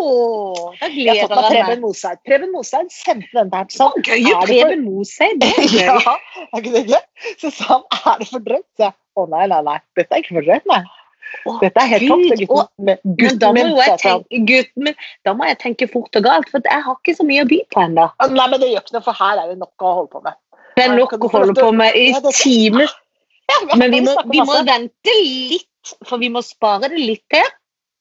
Da 0.01 0.89
Jeg 0.91 1.21
har 1.21 1.27
gleder 1.27 1.29
fått 1.31 1.37
jeg 1.37 1.51
Preben 1.51 1.71
meg. 1.71 1.83
Moseid. 1.85 2.23
Preben 2.29 2.55
Moseid 2.55 2.95
sendte 2.95 3.37
den 3.37 3.51
der. 3.53 3.67
sånn. 3.75 3.93
Så 3.97 4.05
gøy, 4.07 4.21
er 4.21 4.47
det 4.47 4.47
Preben 4.49 4.87
Moseid. 4.87 5.45
Ja, 5.81 5.99
er 6.47 6.63
ikke 6.63 6.73
det 6.77 6.87
gøy? 6.89 7.03
Så 7.43 7.53
sa 7.55 7.81
han 7.81 8.15
er 8.15 8.25
det 8.25 8.31
for 8.31 8.47
drøyt? 8.47 8.67
Så 8.79 8.89
jeg, 8.89 8.97
Å 9.19 9.27
nei, 9.29 9.45
nei, 9.51 9.61
nei. 9.67 9.79
Dette 9.99 10.17
er 10.17 10.25
ikke 10.25 10.37
for 10.39 10.49
drøyt, 10.49 10.67
nei. 10.71 10.83
Dette 11.61 11.83
er 11.83 11.91
helt 11.93 12.09
topp. 12.11 12.23
Gutten, 12.41 12.85
Men 12.87 13.17
gutten 13.19 13.55
min, 13.55 14.95
sa 14.95 15.27
da 15.27 15.35
må 15.37 15.47
jeg 15.47 15.59
tenke 15.63 15.89
fort 15.91 16.17
og 16.19 16.27
galt, 16.27 16.51
for 16.51 16.65
jeg 16.65 16.85
har 16.87 16.99
ikke 16.99 17.15
så 17.17 17.27
mye 17.27 17.45
å 17.45 17.49
by 17.51 17.61
på 17.71 17.85
ennå. 17.85 18.07
Nei, 18.35 18.47
men 18.51 18.63
det 18.63 18.71
gjør 18.73 18.85
ikke 18.85 18.97
noe, 18.97 19.05
for 19.07 19.21
her 19.21 19.43
er 19.43 19.53
det 19.53 19.59
nok 19.61 19.87
å 19.87 19.95
holde 20.01 20.13
på 20.17 20.23
med. 20.27 20.39
Det 20.77 20.87
er 20.87 20.97
nok 20.97 21.15
å 21.17 21.31
holde 21.31 21.57
på 21.59 21.71
med 21.77 21.99
i 21.99 22.09
timer. 22.41 22.93
Men 23.77 23.91
vi 23.93 24.03
må, 24.07 24.15
vi 24.31 24.45
må 24.47 24.61
vente 24.67 25.17
litt, 25.23 25.95
for 26.07 26.23
vi 26.23 26.31
må 26.33 26.43
spare 26.47 26.91
det 26.91 27.01
litt 27.01 27.25
til. 27.33 27.47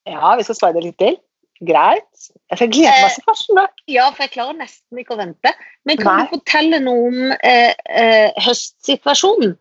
Ja, 0.09 0.35
vi 0.37 0.45
skal 0.47 0.57
spare 0.57 0.77
det 0.77 0.85
litt 0.87 0.99
til. 1.01 1.17
Greit. 1.61 2.29
Jeg 2.49 2.57
skal 2.57 2.69
glede 2.71 2.91
meg 3.03 3.11
så 3.11 3.21
Karsten. 3.27 3.55
da. 3.59 3.65
Ja, 3.91 4.05
for 4.15 4.23
jeg 4.23 4.31
klarer 4.31 4.55
nesten 4.55 4.99
ikke 5.01 5.15
å 5.15 5.19
vente. 5.19 5.51
Men 5.85 5.97
kan 5.99 6.07
Nei. 6.15 6.25
du 6.29 6.37
fortelle 6.37 6.79
noe 6.79 7.07
om 7.09 7.33
eh, 7.43 7.73
eh, 7.89 8.29
høstsituasjonen? 8.45 9.57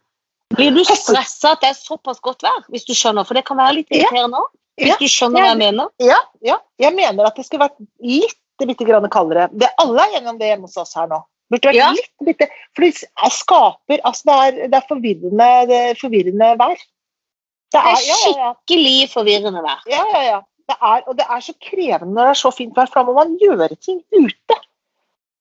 Blir 0.54 0.70
du 0.72 0.80
stressa 0.86 1.52
at 1.56 1.60
det 1.64 1.72
er 1.72 1.76
såpass 1.76 2.20
godt 2.24 2.44
vær? 2.46 2.62
Hvis 2.72 2.86
du 2.88 2.94
skjønner, 2.96 3.26
for 3.28 3.34
det 3.36 3.44
kan 3.48 3.58
være 3.60 3.80
litt 3.80 3.90
irriterende 3.92 4.38
òg. 4.40 4.52
Hvis 4.78 4.92
Ja. 4.92 4.96
du 5.00 5.08
skjønner 5.10 5.42
hva 5.42 5.48
jeg 5.50 5.58
mener. 5.58 5.88
Ja, 5.98 6.20
ja. 6.46 6.58
Jeg 6.78 6.94
mener 6.94 7.26
at 7.26 7.34
det 7.36 7.44
skulle 7.48 7.66
vært 7.66 7.80
litt 8.00 8.38
bitte 8.62 8.86
grann 8.86 9.08
kaldere. 9.10 9.48
Det, 9.52 9.68
alle 9.78 10.00
er 10.06 10.16
enige 10.20 10.30
om 10.30 10.38
det 10.38 10.48
hjemme 10.52 10.66
hos 10.70 10.76
oss 10.78 10.94
her 10.94 11.06
nå. 11.10 11.18
Burde 11.50 11.68
vært 11.70 11.74
Ja. 11.74 11.90
litt 11.92 12.12
bitte, 12.24 12.48
for 12.76 12.82
det 12.86 12.94
skaper 13.32 14.00
altså 14.04 14.22
det, 14.24 14.36
er, 14.38 14.68
det 14.68 14.74
er 14.78 14.86
forvirrende, 14.88 15.50
det 15.68 15.78
er 15.90 15.94
forvirrende 15.98 16.50
vær. 16.58 16.76
Det 16.78 17.74
Det 17.74 17.80
er, 17.80 17.88
er 17.88 18.06
ja, 18.06 18.16
ja. 18.38 18.54
skikkelig 18.54 19.10
forvirrende 19.12 19.62
vær. 19.66 19.82
ja, 19.90 20.04
ja, 20.14 20.22
ja. 20.22 20.40
Det 20.68 20.76
er, 20.76 21.02
og 21.08 21.16
det 21.16 21.24
er 21.24 21.40
så 21.40 21.54
krevende 21.64 22.12
når 22.12 22.28
det 22.28 22.32
er 22.34 22.40
så 22.42 22.50
fint 22.52 22.76
vær, 22.76 22.90
for 22.92 23.00
da 23.00 23.08
må 23.08 23.16
man 23.16 23.36
gjøre 23.40 23.70
ting 23.80 24.02
ute. 24.12 24.56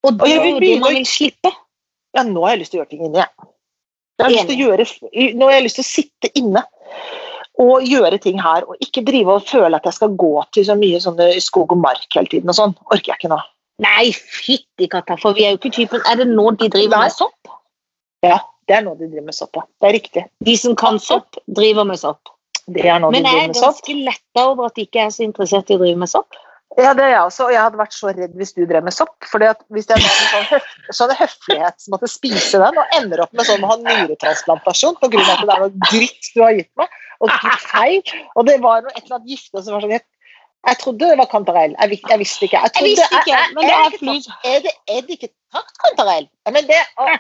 Og 0.08 0.20
det 0.20 0.30
jeg 0.30 0.40
er 0.40 0.46
vil 0.46 0.54
det 0.56 0.62
begynne 0.64 0.86
man 0.86 0.96
vil 0.96 1.10
slippe. 1.10 1.52
Ja, 2.16 2.24
nå 2.24 2.46
har 2.46 2.56
jeg 2.56 2.62
lyst 2.64 2.74
til 2.74 2.80
å 2.80 2.84
gjøre 2.84 2.94
ting 2.94 3.08
inne, 3.10 3.26
jeg. 3.26 3.50
Jeg 4.18 4.48
har 4.48 4.54
gjøre, 4.58 4.86
nå 5.38 5.50
har 5.50 5.58
jeg 5.58 5.66
lyst 5.68 5.78
til 5.78 5.86
å 5.86 5.90
sitte 5.92 6.32
inne 6.40 6.64
og 7.62 7.86
gjøre 7.90 8.18
ting 8.22 8.40
her, 8.42 8.66
og 8.70 8.82
ikke 8.82 9.04
drive 9.06 9.36
og 9.38 9.46
føle 9.50 9.78
at 9.78 9.86
jeg 9.86 9.98
skal 9.98 10.16
gå 10.18 10.32
til 10.54 10.66
så 10.66 10.76
mye 10.78 11.02
sånne 11.02 11.30
skog 11.42 11.74
og 11.74 11.82
mark 11.82 12.06
hele 12.16 12.30
tiden 12.32 12.54
og 12.54 12.58
sånn. 12.58 12.76
Orker 12.88 13.12
jeg 13.12 13.22
ikke 13.22 13.32
nå. 13.34 13.40
Nei, 13.84 14.10
fytti 14.14 14.90
katta, 14.90 15.18
for 15.22 15.38
vi 15.38 15.46
er 15.46 15.54
jo 15.54 15.60
ikke 15.60 15.76
typen 15.76 16.02
Er 16.10 16.18
det 16.18 16.26
nå 16.32 16.48
de 16.58 16.66
driver 16.74 16.98
Nei. 16.98 17.04
med 17.06 17.14
sopp? 17.14 17.52
Ja, 18.26 18.40
det 18.70 18.80
er 18.80 18.86
nå 18.86 18.96
de 18.98 19.10
driver 19.10 19.28
med 19.28 19.38
sopp, 19.38 19.54
ja. 19.58 19.66
Det 19.82 19.90
er 19.90 19.96
riktig. 20.00 20.24
De 20.46 20.56
som 20.58 20.74
kan 20.78 20.98
sopp, 21.02 21.38
driver 21.60 21.86
med 21.86 22.02
sopp. 22.02 22.34
Det 22.68 22.84
er 22.84 23.00
nå 23.00 23.12
Men 23.14 23.24
de 23.24 23.32
jeg 23.32 23.34
driver 23.34 23.44
er 23.44 23.54
med 23.54 23.60
sopp. 23.62 23.80
ganske 23.80 23.96
letta 24.10 24.44
over 24.50 24.68
at 24.68 24.76
de 24.76 24.86
ikke 24.88 25.06
er 25.06 25.16
så 25.16 25.24
interessert 25.24 25.72
i 25.72 25.78
å 25.78 25.82
drive 25.82 26.02
med 26.04 26.12
sopp. 26.12 26.36
Ja, 26.78 26.92
det 26.94 27.06
er 27.08 27.14
jeg 27.16 27.22
også. 27.24 27.48
Og 27.48 27.54
jeg 27.56 27.62
hadde 27.64 27.80
vært 27.80 27.96
så 27.96 28.12
redd 28.12 28.34
hvis 28.38 28.52
du 28.54 28.66
drev 28.70 28.84
med 28.86 28.94
sopp. 28.94 29.16
For 29.26 29.42
hvis 29.74 29.88
jeg 29.88 30.04
hadde 30.04 30.28
sånn, 30.34 30.50
høf 30.52 30.68
sånn 31.00 31.14
høflighet 31.18 31.80
som 31.82 31.96
måtte 31.96 32.10
spise 32.12 32.60
den, 32.62 32.78
og 32.78 32.98
ender 33.00 33.24
opp 33.24 33.34
med 33.38 33.48
sånn 33.48 33.64
å 33.66 33.72
ha 33.72 33.78
nyretransplantasjon 33.86 35.00
pga. 35.00 35.24
at 35.24 35.42
det 35.48 35.56
er 35.56 35.64
noe 35.64 35.90
dritt 35.90 36.30
du 36.36 36.44
har 36.44 36.54
gitt 36.60 36.70
meg, 36.78 37.00
og 37.18 37.32
du 37.32 37.40
tok 37.42 37.64
feil, 37.72 38.14
og 38.36 38.46
det 38.50 38.60
var 38.62 38.84
noe, 38.84 38.94
et 38.94 39.04
eller 39.06 39.18
annet 39.18 39.34
gifte 39.34 39.64
som 39.64 39.78
var 39.78 39.88
sånn 39.88 39.96
jeg, 39.96 40.06
jeg 40.68 40.78
trodde 40.82 41.08
det 41.10 41.18
var 41.20 41.28
kantarell. 41.32 41.74
Jeg, 41.80 42.00
jeg 42.10 42.20
visste 42.22 42.48
ikke. 42.48 42.60
Jeg, 42.64 42.72
Jeg 42.76 42.84
visste 42.92 43.20
ikke, 43.22 43.42
men 43.56 43.68
det 43.68 43.74
er 43.74 43.92
takt- 43.98 44.48
er, 44.52 44.58
det, 44.66 44.74
er 44.96 45.02
det 45.08 45.16
ikke 45.18 45.30
taktkantarell? 45.56 46.26
Ja, 46.48 46.52
men 46.56 46.68
det, 46.68 46.80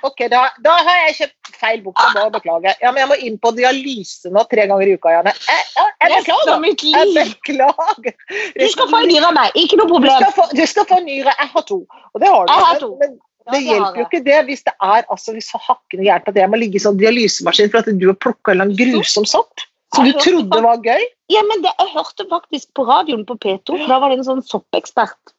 ok, 0.09 0.23
da, 0.33 0.41
da 0.65 0.73
har 0.87 0.97
jeg 1.07 1.15
kjøpt 1.21 1.51
feil 1.61 1.81
bok. 1.85 1.95
Bare 2.15 2.31
beklager. 2.35 2.75
Ja, 2.83 2.91
men 2.91 3.01
jeg 3.03 3.09
må 3.13 3.17
inn 3.29 3.37
på 3.41 3.53
dialyse 3.57 4.31
nå 4.35 4.43
tre 4.51 4.67
ganger 4.69 4.91
i 4.91 4.97
uka, 4.99 5.13
Janne. 5.15 5.33
Jeg, 5.47 5.63
jeg, 5.77 5.93
jeg 6.01 6.25
beklager. 6.25 6.67
Jeg 6.91 7.13
beklager. 7.15 8.17
Du 8.59 8.67
skal 8.75 8.91
få 8.91 8.99
en 9.03 9.09
nyre 9.13 9.31
av 9.31 9.37
meg, 9.39 9.55
ikke 9.63 9.79
noe 9.79 9.87
Du 9.87 9.95
problem. 9.95 10.19
skal, 10.19 10.35
få, 10.41 10.49
du 10.59 10.65
skal 10.73 10.89
få 10.91 10.99
en 11.01 11.07
nyre. 11.07 11.33
Jeg 11.39 11.53
har 11.55 11.65
to. 11.71 11.79
Og 12.13 12.21
det 12.23 12.33
har 12.33 12.43
du. 12.45 12.53
Jeg 12.53 12.67
har 12.67 12.83
to. 12.83 12.91
Men 12.99 13.17
det 13.55 13.61
hjelper 13.63 14.01
jo 14.01 14.05
ikke 14.09 14.19
det 14.25 14.37
hvis 14.49 14.63
det 14.67 14.73
er 14.83 15.05
altså, 15.07 15.31
hvis 15.31 15.47
hakkende 15.55 16.03
gærent 16.03 16.27
at 16.27 16.35
jeg 16.35 16.49
må 16.51 16.57
ligge 16.59 16.75
i 16.75 16.83
sånn 16.83 16.97
dialysemaskin 16.99 17.69
for 17.71 17.79
at 17.79 17.87
du 17.95 18.09
har 18.09 18.17
plukka 18.19 18.51
en 18.59 18.73
grusom 18.75 19.23
sopp 19.23 19.63
som 19.97 20.05
du 20.07 20.13
trodde 20.23 20.61
var 20.63 20.77
gøy. 20.85 21.03
Ja, 21.33 21.41
men 21.49 21.63
det, 21.65 21.73
Jeg 21.81 21.93
hørte 21.95 22.27
faktisk 22.29 22.69
på 22.77 22.85
radioen 22.87 23.25
på 23.27 23.35
P2, 23.41 23.65
for 23.73 23.87
da 23.89 23.99
var 23.99 24.13
det 24.13 24.19
en 24.21 24.29
sånn 24.29 24.45
soppekspert. 24.45 25.33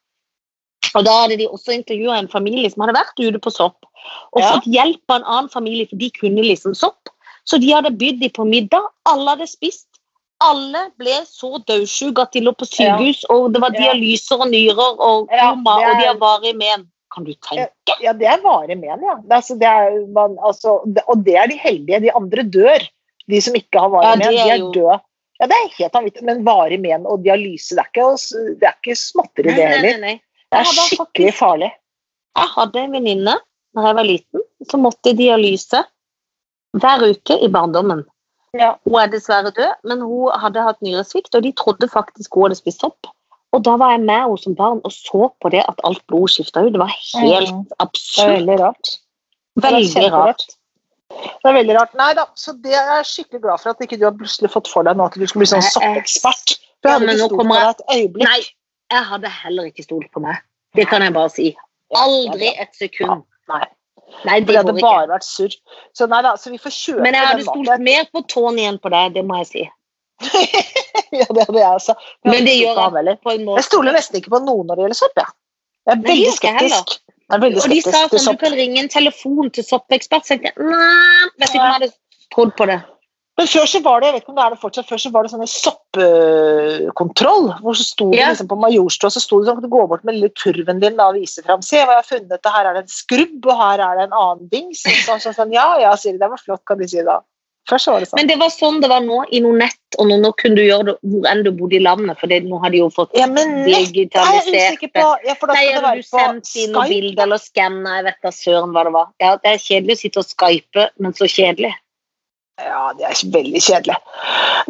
Og 0.96 1.04
Da 1.04 1.14
hadde 1.22 1.36
de 1.40 1.46
også 1.48 1.74
intervjua 1.76 2.16
en 2.18 2.30
familie 2.32 2.70
som 2.72 2.84
hadde 2.84 2.96
vært 2.96 3.20
ute 3.20 3.40
på 3.44 3.52
sopp, 3.52 3.84
og 4.32 4.40
Ja. 4.42 4.52
fått 4.56 4.68
hjelp 4.72 5.02
av 5.10 5.20
en 5.20 5.28
annen 5.28 5.48
familie, 5.52 5.88
for 5.88 5.96
de 6.00 6.10
kunne 6.10 6.42
liksom 6.44 6.74
sopp. 6.74 7.10
Så 7.44 7.58
de 7.60 7.70
hadde 7.72 7.96
bydd 7.96 8.20
dem 8.20 8.30
på 8.30 8.44
middag, 8.48 8.84
alle 9.08 9.36
hadde 9.36 9.48
spist. 9.48 9.86
Alle 10.40 10.90
ble 11.00 11.16
så 11.26 11.58
dødsjuke 11.66 12.22
at 12.22 12.32
de 12.32 12.40
lå 12.40 12.52
på 12.54 12.66
sykehus, 12.68 13.24
og 13.28 13.52
det 13.52 13.60
var 13.60 13.70
dialyser 13.74 14.38
og 14.38 14.48
nyrer 14.52 15.00
og 15.00 15.28
koma, 15.28 15.80
ja, 15.80 15.88
er- 15.88 15.90
og 15.90 16.00
de 16.00 16.06
har 16.06 16.20
varig 16.22 16.54
men. 16.56 16.86
Kan 17.12 17.24
du 17.24 17.32
tenke? 17.34 17.96
Ja, 18.02 18.12
det 18.12 18.26
er 18.28 18.38
varig 18.44 18.78
men, 18.78 19.00
ja. 19.02 19.14
Det, 19.16 19.32
er 19.32 19.36
altså, 19.40 19.58
det 19.58 19.66
er, 19.66 20.06
man, 20.12 20.36
altså, 20.44 20.76
det, 20.86 21.02
og 21.08 21.24
det 21.24 21.34
er 21.34 21.46
de 21.48 21.56
heldige. 21.56 22.00
De 22.02 22.12
andre 22.14 22.42
dør. 22.44 22.88
De 23.28 23.40
som 23.44 23.54
ikke 23.54 23.80
har 23.82 23.90
varig 23.92 24.08
Ja, 24.08 24.16
men, 24.16 24.28
de 24.32 24.38
er 24.38 24.56
jo- 24.58 24.72
døde. 24.72 25.00
Ja, 25.40 25.46
det 25.46 25.54
er 25.56 25.68
helt 25.78 25.92
vanvittig. 25.94 26.22
Men 26.26 26.44
varig 26.44 26.80
men 26.80 27.06
og 27.06 27.22
dialyse, 27.22 27.76
det 27.76 27.84
er 27.84 27.90
ikke, 27.92 28.06
det 28.60 28.68
er 28.68 28.74
ikke 28.82 28.96
småtteri, 28.98 29.54
det 29.54 29.56
nei, 29.56 29.66
heller. 29.76 29.98
nei, 29.98 30.00
nei. 30.00 30.20
Det 30.50 30.58
er 30.58 30.64
skikkelig 30.64 31.34
farlig. 31.34 31.70
Jeg 32.38 32.48
hadde 32.56 32.76
en 32.80 32.92
venninne 32.92 33.34
da 33.76 33.84
jeg 33.86 33.94
var 33.94 34.04
liten, 34.08 34.40
som 34.70 34.80
måtte 34.82 35.10
i 35.12 35.12
dialyse 35.18 35.84
hver 36.78 37.04
uke 37.10 37.36
i 37.44 37.48
barndommen. 37.48 38.04
Ja. 38.56 38.74
Hun 38.88 38.96
er 39.02 39.08
dessverre 39.12 39.52
død, 39.54 39.74
men 39.84 40.00
hun 40.00 40.32
hadde 40.40 40.62
hatt 40.64 40.80
nyresvikt, 40.82 41.34
og 41.34 41.42
de 41.44 41.52
trodde 41.52 41.88
faktisk 41.92 42.34
hun 42.34 42.48
hadde 42.48 42.56
spist 42.56 42.82
opp. 42.84 43.06
Og 43.52 43.62
da 43.64 43.76
var 43.80 43.90
jeg 43.94 44.00
med 44.04 44.14
henne 44.24 44.38
som 44.40 44.54
barn 44.56 44.80
og 44.84 44.92
så 44.92 45.28
på 45.42 45.50
det 45.50 45.62
at 45.68 45.78
alt 45.84 46.02
blod 46.08 46.28
skifta 46.32 46.64
ut. 46.66 46.72
Det 46.72 46.80
var 46.80 46.92
helt 46.92 47.52
Mm. 47.52 47.66
Absurd. 47.80 48.32
veldig 48.34 48.58
rart. 48.60 48.88
Veldig 49.56 50.10
rart. 50.12 50.44
Det 51.18 51.50
er 51.50 51.56
veldig 51.56 51.76
rart. 51.78 51.94
Nei 51.98 52.10
da, 52.18 52.26
så 52.38 52.54
det 52.64 52.74
er 52.74 52.90
jeg 52.98 53.08
skikkelig 53.12 53.42
glad 53.46 53.62
for 53.62 53.72
at 53.72 53.82
ikke 53.84 53.98
du 54.00 54.04
har 54.08 54.14
plutselig 54.18 54.50
fått 54.52 54.70
for 54.70 54.86
deg 54.86 54.98
nå 54.98 55.06
at 55.08 55.16
du 55.18 55.24
skulle 55.26 55.44
bli 55.44 55.50
sånn 55.50 55.64
soppekspert. 55.66 56.58
For 56.82 56.90
jeg 56.90 56.92
Ja, 56.92 56.98
hadde 56.98 57.06
men 57.08 57.16
ikke 57.16 57.26
stolt 57.26 57.40
på 57.40 57.48
deg 57.54 57.70
et 57.70 57.82
øyeblikk. 57.96 58.28
Nei, 58.28 58.42
jeg 58.94 59.08
hadde 59.12 59.32
heller 59.40 59.72
ikke 59.72 59.86
stolt 59.86 60.12
på 60.14 60.22
meg. 60.24 60.44
Det 60.78 60.86
kan 60.90 61.02
jeg 61.02 61.14
bare 61.16 61.32
si. 61.34 61.48
Aldri 61.98 62.52
et 62.54 62.76
sekund. 62.78 63.24
Nei. 63.50 63.64
Nei, 64.24 64.38
det 64.40 64.48
det 64.48 64.56
hadde 64.60 64.74
ikke. 64.76 64.84
bare 64.86 65.08
vært 65.10 65.26
surr. 65.26 65.56
Så 65.96 66.06
nei 66.10 66.20
da, 66.24 66.36
så 66.40 66.52
vi 66.52 66.60
får 66.60 66.74
kjøpe 66.74 67.04
Men 67.04 67.16
jeg 67.18 67.26
hadde 67.26 67.48
stolt 67.48 67.84
mer 67.84 68.06
på 68.12 68.22
Tony 68.30 68.64
enn 68.68 68.78
på 68.80 68.92
deg, 68.94 69.12
det 69.18 69.24
må 69.26 69.40
jeg 69.42 69.50
si. 69.50 69.64
ja, 71.18 71.26
det 71.26 71.44
hadde 71.44 71.60
jeg 71.60 71.68
også. 71.68 71.94
Men 72.26 72.48
det 72.48 72.56
gjør 72.58 72.80
jeg. 72.80 73.18
På 73.22 73.34
en 73.34 73.44
måte. 73.44 73.60
Jeg 73.60 73.68
stoler 73.68 73.96
nesten 73.96 74.18
ikke 74.20 74.32
på 74.34 74.40
noen 74.46 74.66
når 74.70 74.80
det 74.80 74.86
gjelder 74.86 75.00
sopp. 75.02 75.20
Jeg, 75.20 75.34
jeg 75.88 75.94
er 75.96 76.02
veldig 76.08 76.32
skeptisk. 76.38 76.74
heller. 76.74 77.17
Og 77.28 77.40
de 77.44 77.80
sa 77.84 78.06
at 78.06 78.14
sånn, 78.16 78.36
du 78.38 78.40
kan 78.40 78.54
ringe 78.56 78.80
en 78.80 78.88
telefon 78.88 79.50
til 79.52 79.64
soppekspert. 79.66 80.24
Så 80.24 80.36
jeg 80.36 80.46
tenkte, 80.46 80.64
nei, 80.64 81.26
vet 81.36 81.50
ikke 81.50 81.60
om 81.60 81.66
jeg 81.66 81.76
hadde 81.76 81.90
trodd 82.32 82.54
på 82.56 82.68
det. 82.70 82.78
Men 83.38 83.46
før 83.46 83.66
så 83.70 83.78
var 83.84 84.00
det 84.00 84.08
jeg 84.08 84.14
vet 84.16 84.22
ikke 84.24 84.32
om 84.32 84.38
det 84.38 84.44
er 84.44 84.50
det 84.54 84.60
fortsatt, 84.64 84.88
før 84.88 84.98
så 84.98 85.10
var 85.14 85.22
det 85.22 85.30
sånn 85.30 85.50
soppkontroll. 85.52 87.44
Hvor 87.62 87.76
så 87.78 87.84
sto 87.86 88.10
det 88.10 88.18
Ja. 88.18 88.30
liksom 88.32 88.48
på 88.50 88.58
Majorstua 88.58 89.10
så 89.14 89.20
sto 89.22 89.38
det 89.38 89.46
sånn 89.46 89.60
at 89.60 89.62
du 89.62 89.70
går 89.70 89.86
bort 89.92 90.04
med 90.04 90.16
lille 90.16 90.32
kurven 90.34 90.80
din 90.82 90.96
da, 90.96 91.06
og 91.12 91.14
viser 91.20 91.44
fram. 91.46 91.62
Se 91.62 91.76
hva 91.76 91.94
jeg 91.94 92.02
har 92.02 92.08
funnet, 92.08 92.40
og 92.46 92.52
her 92.52 92.66
er 92.66 92.74
det 92.74 92.82
en 92.82 92.88
skrubb, 92.96 93.46
og 93.46 93.56
her 93.56 93.78
er 93.78 93.94
det 93.94 94.04
en 94.08 94.18
annen 94.18 94.48
dings. 94.50 94.82
Sånn, 94.82 95.20
sånn, 95.22 95.36
sånn, 95.36 95.52
ja, 95.52 95.78
ja, 95.78 95.94
sier 95.94 96.12
de. 96.16 96.18
Det 96.18 96.30
var 96.30 96.42
flott, 96.42 96.64
kan 96.66 96.78
de 96.78 96.88
si 96.88 97.04
da. 97.04 97.20
Først 97.68 97.90
var 97.90 98.00
det 98.00 98.08
sånn. 98.08 98.18
Men 98.20 98.28
det 98.30 98.36
var 98.40 98.52
sånn 98.54 98.78
det 98.80 98.88
var 98.90 99.02
nå 99.04 99.18
i 99.34 99.40
noe 99.44 99.56
nett, 99.60 99.80
og 100.00 100.08
nå, 100.08 100.16
nå 100.22 100.30
kunne 100.40 100.56
du 100.56 100.64
gjøre 100.64 100.86
det 100.88 100.94
hvor 101.04 101.28
enn 101.28 101.42
du 101.44 101.50
bodde 101.56 101.76
i 101.76 101.82
landet, 101.84 102.16
for 102.20 102.32
det, 102.32 102.40
nå 102.48 102.60
har 102.62 102.72
de 102.72 102.80
jo 102.80 102.88
fått 102.94 103.12
Ja, 103.18 103.26
men 103.28 103.52
digitalisert 103.66 104.54
er 104.54 104.78
jeg 104.78 104.92
på. 104.94 105.08
Ja, 105.26 105.36
for 105.40 105.52
da 105.52 105.58
Nei, 105.58 105.66
det 105.66 105.74
hadde 105.76 105.84
være 105.88 106.04
du 106.04 106.08
på 106.08 106.22
sendt 106.22 106.54
inn 106.56 106.72
noe 106.72 106.86
Skype. 106.86 106.94
bilde 106.94 107.26
eller 107.26 107.42
skanna, 107.42 107.98
jeg 107.98 108.08
vet 108.08 108.24
da 108.24 108.32
søren 108.32 108.72
hva 108.76 108.86
det 108.88 108.94
var. 108.96 109.12
Ja, 109.20 109.34
det 109.42 109.52
er 109.52 109.60
kjedelig 109.66 109.98
å 109.98 110.02
sitte 110.04 110.24
og 110.24 110.32
skype, 110.32 110.88
men 111.04 111.16
så 111.18 111.28
kjedelig. 111.28 111.74
Ja, 112.58 112.88
det 112.98 113.04
er 113.06 113.18
veldig 113.32 113.60
kjedelig. 113.62 113.94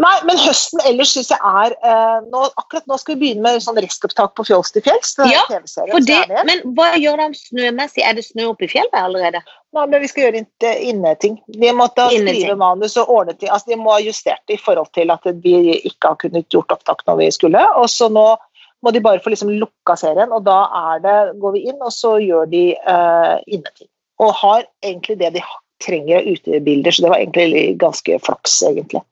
Nei, 0.03 0.15
men 0.29 0.41
høsten 0.43 0.83
ellers 0.87 1.15
syns 1.15 1.31
jeg 1.33 1.39
er 1.41 1.73
eh, 1.89 2.19
nå, 2.29 2.43
Akkurat 2.61 2.85
nå 2.91 2.99
skal 3.01 3.15
vi 3.17 3.21
begynne 3.23 3.45
med 3.47 3.63
sånn 3.65 3.79
restopptak 3.81 4.35
på 4.37 4.45
Fjols 4.45 4.75
til 4.75 4.85
fjells. 4.85 5.15
Ja, 5.33 5.45
For 5.49 6.05
det, 6.05 6.19
men 6.49 6.61
hva 6.77 6.91
gjør 7.01 7.23
de 7.23 7.29
snømessig? 7.41 8.05
Er 8.05 8.19
det 8.19 8.27
snø 8.29 8.51
oppe 8.51 8.67
i 8.67 8.71
fjellet 8.71 8.99
allerede? 9.01 9.41
Nei, 9.77 9.87
men 9.87 10.03
vi 10.05 10.11
skal 10.11 10.27
gjøre 10.27 10.43
inn- 10.43 10.83
inneting. 10.91 11.39
De 11.57 11.73
måtte 11.77 12.05
Inneting. 12.13 12.43
skrive 12.45 12.59
manus 12.61 12.97
og 13.01 13.11
ordne 13.13 13.35
ting. 13.39 13.49
Altså, 13.53 13.73
de 13.73 13.81
må 13.81 13.95
ha 13.97 14.03
justert 14.05 14.45
det 14.49 14.59
i 14.59 14.63
forhold 14.63 14.93
til 14.97 15.13
at 15.15 15.25
vi 15.45 15.57
ikke 15.89 16.13
har 16.13 16.21
kunnet 16.21 16.49
gjort 16.53 16.73
opptak 16.77 17.05
når 17.09 17.23
vi 17.23 17.31
skulle. 17.37 17.63
Og 17.81 17.89
så 17.93 18.11
nå 18.13 18.27
må 18.85 18.93
de 18.95 19.01
bare 19.03 19.21
få 19.25 19.33
liksom 19.33 19.51
lukka 19.59 19.97
serien, 19.99 20.31
og 20.33 20.45
da 20.47 20.61
det, 21.03 21.17
går 21.43 21.57
vi 21.57 21.65
inn, 21.67 21.81
og 21.83 21.91
så 21.93 22.15
gjør 22.23 22.47
de 22.53 22.67
eh, 22.77 23.37
inneting. 23.49 23.89
Og 24.23 24.37
har 24.39 24.69
egentlig 24.85 25.19
det 25.19 25.33
de 25.35 25.43
ha- 25.43 25.63
trenger 25.85 26.19
av 26.21 26.27
utebilder, 26.33 26.91
så 26.91 27.03
det 27.05 27.11
var 27.13 27.19
egentlig 27.23 27.79
ganske 27.79 28.19
flaks, 28.25 28.63
egentlig. 28.63 29.03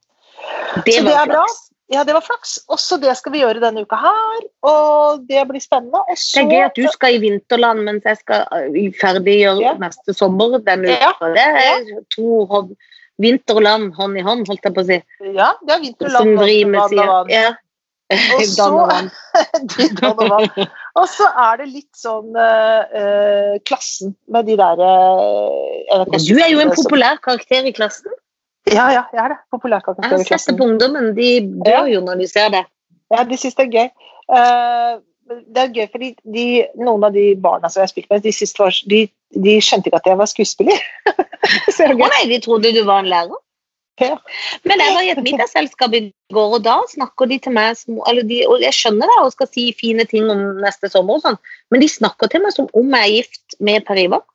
Det 0.85 0.95
Så 0.95 1.05
det 1.05 1.13
var 1.13 1.23
er 1.23 1.27
bra. 1.31 1.45
flaks. 1.45 1.63
ja, 1.95 2.05
det 2.05 2.15
var 2.15 2.21
flaks. 2.27 2.59
Også 2.69 2.99
det 3.01 3.17
skal 3.17 3.33
vi 3.33 3.41
gjøre 3.45 3.61
denne 3.63 3.83
uka 3.87 3.97
her, 3.97 4.41
og 4.63 5.23
det 5.29 5.45
blir 5.49 5.61
spennende. 5.63 6.01
Og 6.03 6.17
Det 6.17 6.43
er 6.43 6.51
gøy 6.51 6.65
at 6.67 6.75
du 6.77 6.87
skal 6.93 7.15
i 7.15 7.19
vinterland 7.23 7.85
mens 7.87 8.03
jeg 8.05 8.17
skal 8.19 8.47
øh, 8.53 8.93
ferdiggjøre 9.01 9.61
Ja. 9.63 9.75
neste 9.79 10.15
sommer 10.15 10.59
denne 10.59 10.89
Ja. 10.91 11.11
uka. 11.15 11.33
Det 11.35 11.47
er 11.47 12.03
to 12.15 12.45
hånd, 12.47 12.77
vinter 13.19 13.55
og 13.57 13.63
land 13.63 13.93
hånd 13.95 14.19
i 14.19 14.23
hånd, 14.23 14.47
holdt 14.49 14.63
jeg 14.65 14.75
på 14.75 14.83
å 14.83 14.87
si. 14.87 15.03
Ja, 15.35 15.53
det 15.67 15.75
er 15.77 15.81
vinter, 15.81 16.09
Som 16.11 16.35
vann, 16.37 16.47
sier. 16.91 17.31
Ja. 17.31 17.55
Og 18.11 18.43
så- 18.57 19.11
og 20.97 21.09
så 21.13 21.27
er 21.29 21.59
det 21.61 21.67
litt 21.73 21.99
sånn 21.99 22.37
eh, 22.41 23.57
klassen 23.69 24.15
med 24.33 24.47
de 24.49 24.57
der 24.57 24.81
uh, 24.81 26.05
Du 26.25 26.39
er 26.41 26.49
jo 26.49 26.63
en 26.63 26.73
populær 26.73 27.21
karakter 27.25 27.69
i 27.69 27.75
klassen. 27.77 28.15
Ja, 28.67 28.89
ja, 28.95 29.03
jeg 29.13 29.21
er 29.23 29.35
det. 29.35 29.37
Populær 29.53 29.85
karakter 29.85 30.09
Jeg 30.09 30.25
har 30.25 30.41
sett 30.41 30.49
det 30.49 30.57
på 30.59 30.67
ungdommen. 30.67 31.13
De 31.19 31.29
dør 31.67 31.91
jo 31.93 32.01
når 32.07 32.23
de 32.23 32.31
ser 32.31 32.49
det. 32.55 32.65
Ja, 33.13 33.27
de 33.29 33.39
syns 33.39 33.59
det 33.59 33.69
er 33.69 33.77
gøy. 33.77 33.93
Uh, 34.33 34.97
det 35.53 35.63
er 35.63 35.75
gøy 35.75 35.87
fordi 35.93 36.11
de, 36.23 36.47
noen 36.81 37.05
av 37.07 37.15
de 37.15 37.29
barna 37.43 37.71
som 37.71 37.83
jeg 37.85 37.93
spilte 37.93 38.15
med, 38.15 38.25
de, 38.25 38.33
siste 38.35 38.63
var, 38.63 38.75
de, 38.91 39.05
de 39.47 39.57
skjønte 39.63 39.91
ikke 39.91 40.01
at 40.01 40.11
jeg 40.11 40.21
var 40.23 40.31
skuespiller. 40.31 40.87
er 41.13 41.93
Å 41.93 41.99
oh, 41.99 42.07
nei, 42.07 42.25
de 42.31 42.41
trodde 42.43 42.73
du 42.75 42.83
var 42.89 43.05
en 43.05 43.11
lærer. 43.11 43.43
Ja. 44.01 44.17
Men 44.69 44.83
jeg 44.83 44.93
var 44.93 45.05
i 45.07 45.13
et 45.15 45.23
middagsselskap 45.29 45.95
i 45.97 46.03
går, 46.35 46.57
og 46.59 46.65
da 46.67 46.77
snakker 46.91 47.31
de 47.31 47.39
til 47.43 47.55
meg 47.57 47.79
som 47.81 48.01
de, 48.29 48.43
Og 48.45 48.61
jeg 48.65 48.77
skjønner 48.77 49.09
det 49.13 49.21
og 49.23 49.33
skal 49.33 49.49
si 49.53 49.71
fine 49.79 50.05
ting 50.09 50.29
om 50.33 50.43
neste 50.61 50.91
sommer, 50.93 51.19
og 51.19 51.25
sånn, 51.25 51.41
men 51.73 51.85
de 51.85 51.89
snakker 51.91 52.33
til 52.33 52.45
meg 52.45 52.57
som 52.57 52.69
om 52.77 52.99
jeg 52.99 53.07
er 53.07 53.15
gift 53.15 53.59
med 53.61 53.87
Per 53.89 54.03
Ivar. 54.03 54.27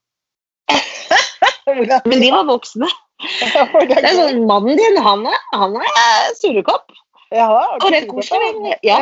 Men 2.10 2.24
de 2.24 2.32
var 2.34 2.48
voksne. 2.50 2.90
det 3.22 4.00
er 4.02 4.18
sånn, 4.18 4.42
Mannen 4.50 4.80
din, 4.80 4.98
han 5.06 5.28
er, 5.30 5.38
han 5.54 5.78
er 5.78 6.34
surrekopp. 6.40 6.90
Ja, 7.32 7.48
Og 7.78 7.86
det 7.88 8.02
er 8.02 8.10
koselig, 8.10 8.74
ja. 8.84 8.98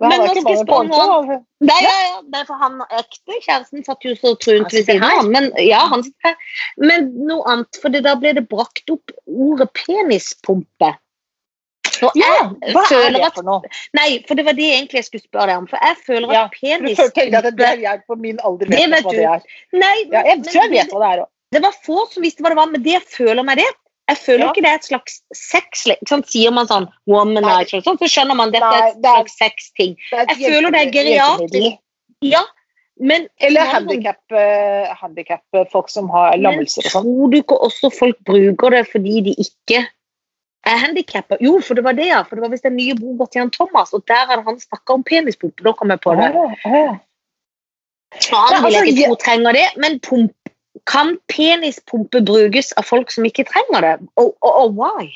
Men 0.00 0.20
nå 0.20 0.26
skal 0.28 0.50
jeg 0.52 0.60
spørre 0.60 0.88
noe 0.90 1.04
altså. 1.14 1.36
Nei, 1.64 1.78
ja, 1.80 1.94
ja, 2.04 2.18
det 2.28 2.40
er 2.42 2.48
for 2.50 2.60
han 2.60 2.82
ekte 2.84 3.38
kjæresten 3.46 3.86
satt 3.86 4.04
jo 4.04 4.12
så 4.18 4.34
trunt 4.44 4.74
ved 4.74 4.84
siden 4.84 5.06
av 5.06 5.30
Men, 5.32 5.48
ja, 5.62 5.86
han. 5.88 6.04
Men 6.76 7.08
noe 7.30 7.46
annet, 7.48 7.78
for 7.80 7.94
da 8.04 8.12
ble 8.20 8.34
det 8.36 8.44
brakt 8.50 8.92
opp 8.92 9.14
ordet 9.24 9.70
penispumpe. 9.78 10.92
Og 12.04 12.18
Ja, 12.18 12.32
hva 12.74 12.82
er 12.92 13.14
det 13.14 13.30
for 13.32 13.46
noe? 13.46 13.70
Nei, 13.96 14.18
for 14.28 14.36
det 14.36 14.44
var 14.44 14.56
det 14.58 14.66
egentlig 14.68 15.00
jeg 15.00 15.08
skulle 15.08 15.24
spørre 15.24 15.48
deg 15.48 15.62
om. 15.62 15.70
For 15.70 15.80
jeg 15.80 15.96
føler 16.04 16.34
Ja, 16.34 16.42
at 16.44 16.52
Du 16.52 16.58
føler 16.60 16.82
penispumpe 16.82 17.16
tenker 17.16 17.38
at 17.38 17.56
det 17.56 17.70
er 17.70 17.82
jeg 17.86 18.04
på 18.04 18.18
min 18.20 18.42
alder 18.44 18.68
vet 18.68 18.92
vet 18.92 19.06
hva 19.06 19.14
du. 19.14 19.16
det 19.16 19.30
er. 19.32 19.48
Nei, 19.72 19.96
Ja, 20.12 20.26
jeg 20.28 20.44
tror 20.44 20.60
jeg 20.60 20.74
vet 20.76 20.92
hva 20.92 21.00
det 21.06 21.10
er 21.14 21.24
òg. 21.24 21.30
det 21.56 21.62
var 21.64 21.80
få 21.86 22.04
som 22.12 22.26
visste 22.26 22.44
hva 22.44 22.52
det 22.52 22.60
var, 22.60 22.68
men 22.74 22.84
det 22.84 23.00
føler 23.08 23.46
meg 23.48 23.62
det. 23.64 23.70
Jeg 24.08 24.18
føler 24.22 24.44
Ja. 24.44 24.50
ikke 24.52 24.62
det 24.62 24.70
er 24.70 24.78
et 24.78 24.84
slags 24.86 25.16
sex... 25.34 25.86
Liksom. 25.90 26.22
Sier 26.30 26.52
man 26.54 26.68
sånn 26.70 26.86
womanizer, 27.10 27.82
sånn, 27.82 27.98
så 27.98 28.06
skjønner 28.10 28.38
man 28.38 28.52
at 28.52 28.58
dette 28.58 28.74
er 28.76 28.90
et 28.92 29.00
det 29.02 29.14
slags 29.16 29.40
sexting. 29.40 29.96
Jeg 30.12 30.36
føler 30.44 30.70
det 30.70 30.82
er 30.84 30.92
geriatrisk. 30.94 31.80
Ja, 32.24 32.44
men 32.96 33.26
Eller 33.44 33.60
handikap, 33.68 34.22
eh, 34.32 34.94
handicap, 34.96 35.42
eh, 35.52 35.66
folk 35.72 35.90
som 35.92 36.08
har 36.08 36.38
lammelser 36.38 36.86
og 36.86 36.92
sånn. 36.92 37.02
Tror 37.04 37.32
du 37.32 37.36
ikke 37.42 37.58
også 37.66 37.90
folk 37.92 38.16
bruker 38.24 38.72
det 38.72 38.86
fordi 38.88 39.20
de 39.26 39.34
ikke 39.42 39.82
er 40.66 40.78
handikappa? 40.80 41.36
Jo, 41.44 41.58
for 41.60 41.74
det 41.74 41.84
var 41.84 41.98
det, 41.98 42.06
ja. 42.08 42.22
For 42.22 42.36
det 42.36 42.46
var 42.46 42.54
visst 42.54 42.64
den 42.64 42.78
nye 42.78 42.94
boka 42.96 43.28
til 43.28 43.42
Jan 43.42 43.52
Thomas, 43.52 43.92
og 43.92 44.06
der 44.08 44.24
hadde 44.30 44.46
han 44.46 44.62
snakka 44.62 44.96
om 44.96 45.04
penispumpe. 45.04 45.66
Da 45.66 45.74
kom 45.76 45.92
jeg 45.92 46.00
på 46.00 46.14
det. 46.16 46.30
Ja, 46.32 46.72
ja. 46.72 46.96
Han 48.32 48.64
vil 48.64 48.76
altså, 48.76 48.84
ikke 48.88 49.06
tro 49.10 49.14
trenger 49.20 49.52
det, 49.52 49.66
men 49.76 50.00
pump, 50.00 50.32
kan 50.90 51.16
penispumpe 51.32 52.20
brukes 52.26 52.72
av 52.76 52.86
folk 52.88 53.12
som 53.14 53.26
ikke 53.28 53.46
trenger 53.48 53.84
det? 53.84 53.94
Og, 54.20 54.34
og, 54.42 54.52
og 54.52 54.76
why? 54.80 55.08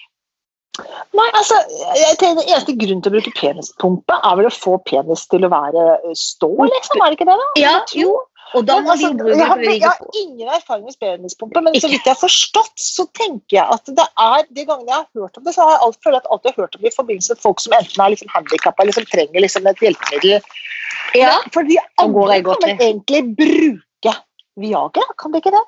Nei, 1.17 1.27
altså, 1.35 1.57
jeg 1.99 2.17
tenker 2.21 2.41
Den 2.41 2.47
eneste 2.47 2.75
grunnen 2.79 3.03
til 3.05 3.11
å 3.11 3.17
bruke 3.19 3.33
penispumpe 3.37 4.17
er 4.17 4.37
vel 4.39 4.49
å 4.49 4.55
få 4.55 4.79
penis 4.87 5.27
til 5.29 5.45
å 5.45 5.51
være 5.53 5.87
eh, 5.99 6.17
stå, 6.17 6.51
liksom? 6.71 7.03
Er 7.03 7.11
det 7.11 7.19
ikke 7.19 7.29
det? 7.29 7.39
da? 7.43 7.49
Ja, 7.61 7.75
jo. 7.99 8.15
Og 8.59 8.65
da 8.67 8.81
må 8.83 8.95
altså, 8.95 9.11
de 9.13 9.19
bruke 9.21 9.37
jeg, 9.37 9.47
har, 9.47 9.61
jeg 9.63 9.83
har 9.87 10.17
ingen 10.19 10.49
erfaring 10.51 10.87
med 10.87 10.97
penispumpe, 11.03 11.63
men 11.63 11.77
så 11.79 11.91
vidt 11.91 12.07
jeg 12.07 12.17
har 12.17 12.19
forstått, 12.19 12.73
så 12.83 13.07
tenker 13.15 13.61
jeg 13.61 13.67
at 13.77 13.93
det 13.99 14.07
er 14.25 14.49
de 14.49 14.65
gangene 14.65 14.91
jeg 14.91 14.97
har 14.97 15.23
hørt 15.23 15.39
om 15.39 15.45
det, 15.47 15.55
så 15.55 15.67
har 15.67 15.77
jeg 15.77 15.83
alltid, 15.87 16.01
føler 16.07 16.17
jeg 16.17 16.25
at 16.25 16.33
alltid 16.35 16.51
har 16.51 16.65
hørt 16.65 16.75
om 16.75 16.83
det 16.83 16.91
i 16.91 16.97
forbindelse 16.97 17.37
med 17.37 17.45
folk 17.45 17.63
som 17.63 17.77
enten 17.79 18.03
er 18.03 18.15
liksom 18.15 18.33
handikappa 18.35 18.85
eller 18.85 18.99
som 18.99 19.07
trenger 19.13 19.47
liksom 19.47 19.71
et 19.71 19.85
hjelpemiddel. 19.87 20.51
Ja, 21.19 21.37
For 21.55 21.67
de 21.67 21.79
andre 22.03 22.41
kan 22.47 22.67
man 22.67 22.83
egentlig 22.89 23.23
bruke 23.39 24.17
Viagra, 24.59 25.07
kan 25.21 25.33
de 25.33 25.43
ikke 25.43 25.53
det? 25.55 25.63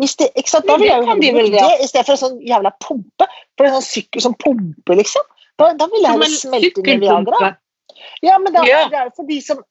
Hvis 0.00 0.16
de, 0.20 0.28
ikke 0.36 0.52
sant? 0.52 0.66
Da 0.68 0.76
vil 0.76 0.90
jeg 0.90 1.00
jo 1.00 1.08
kan 1.08 1.22
de 1.22 1.30
vel, 1.32 1.54
ja. 1.54 1.62
det 1.64 1.86
i 1.86 1.88
stedet 1.88 2.04
for 2.04 2.16
en 2.16 2.20
sånn 2.20 2.36
jævla 2.44 2.72
pumpe. 2.84 3.28
For 3.56 3.68
en 3.68 3.78
sånn 3.78 3.86
sykkel 3.86 4.24
som 4.26 4.36
pumper, 4.42 4.98
liksom. 4.98 5.24
Da, 5.56 5.70
da 5.78 5.88
vil 5.88 6.04
jeg 6.04 6.12
heller 6.12 6.34
smelte 6.34 6.84
inn 6.84 6.98
i 6.98 7.06
Viagra. 7.06 7.54
Ja, 8.24 8.36
men 8.42 8.52
da, 8.52 8.64
Ja. 8.68 8.84
det 8.92 8.98
er 9.00 9.10
for 9.16 9.24
de 9.28 9.40
som 9.40 9.62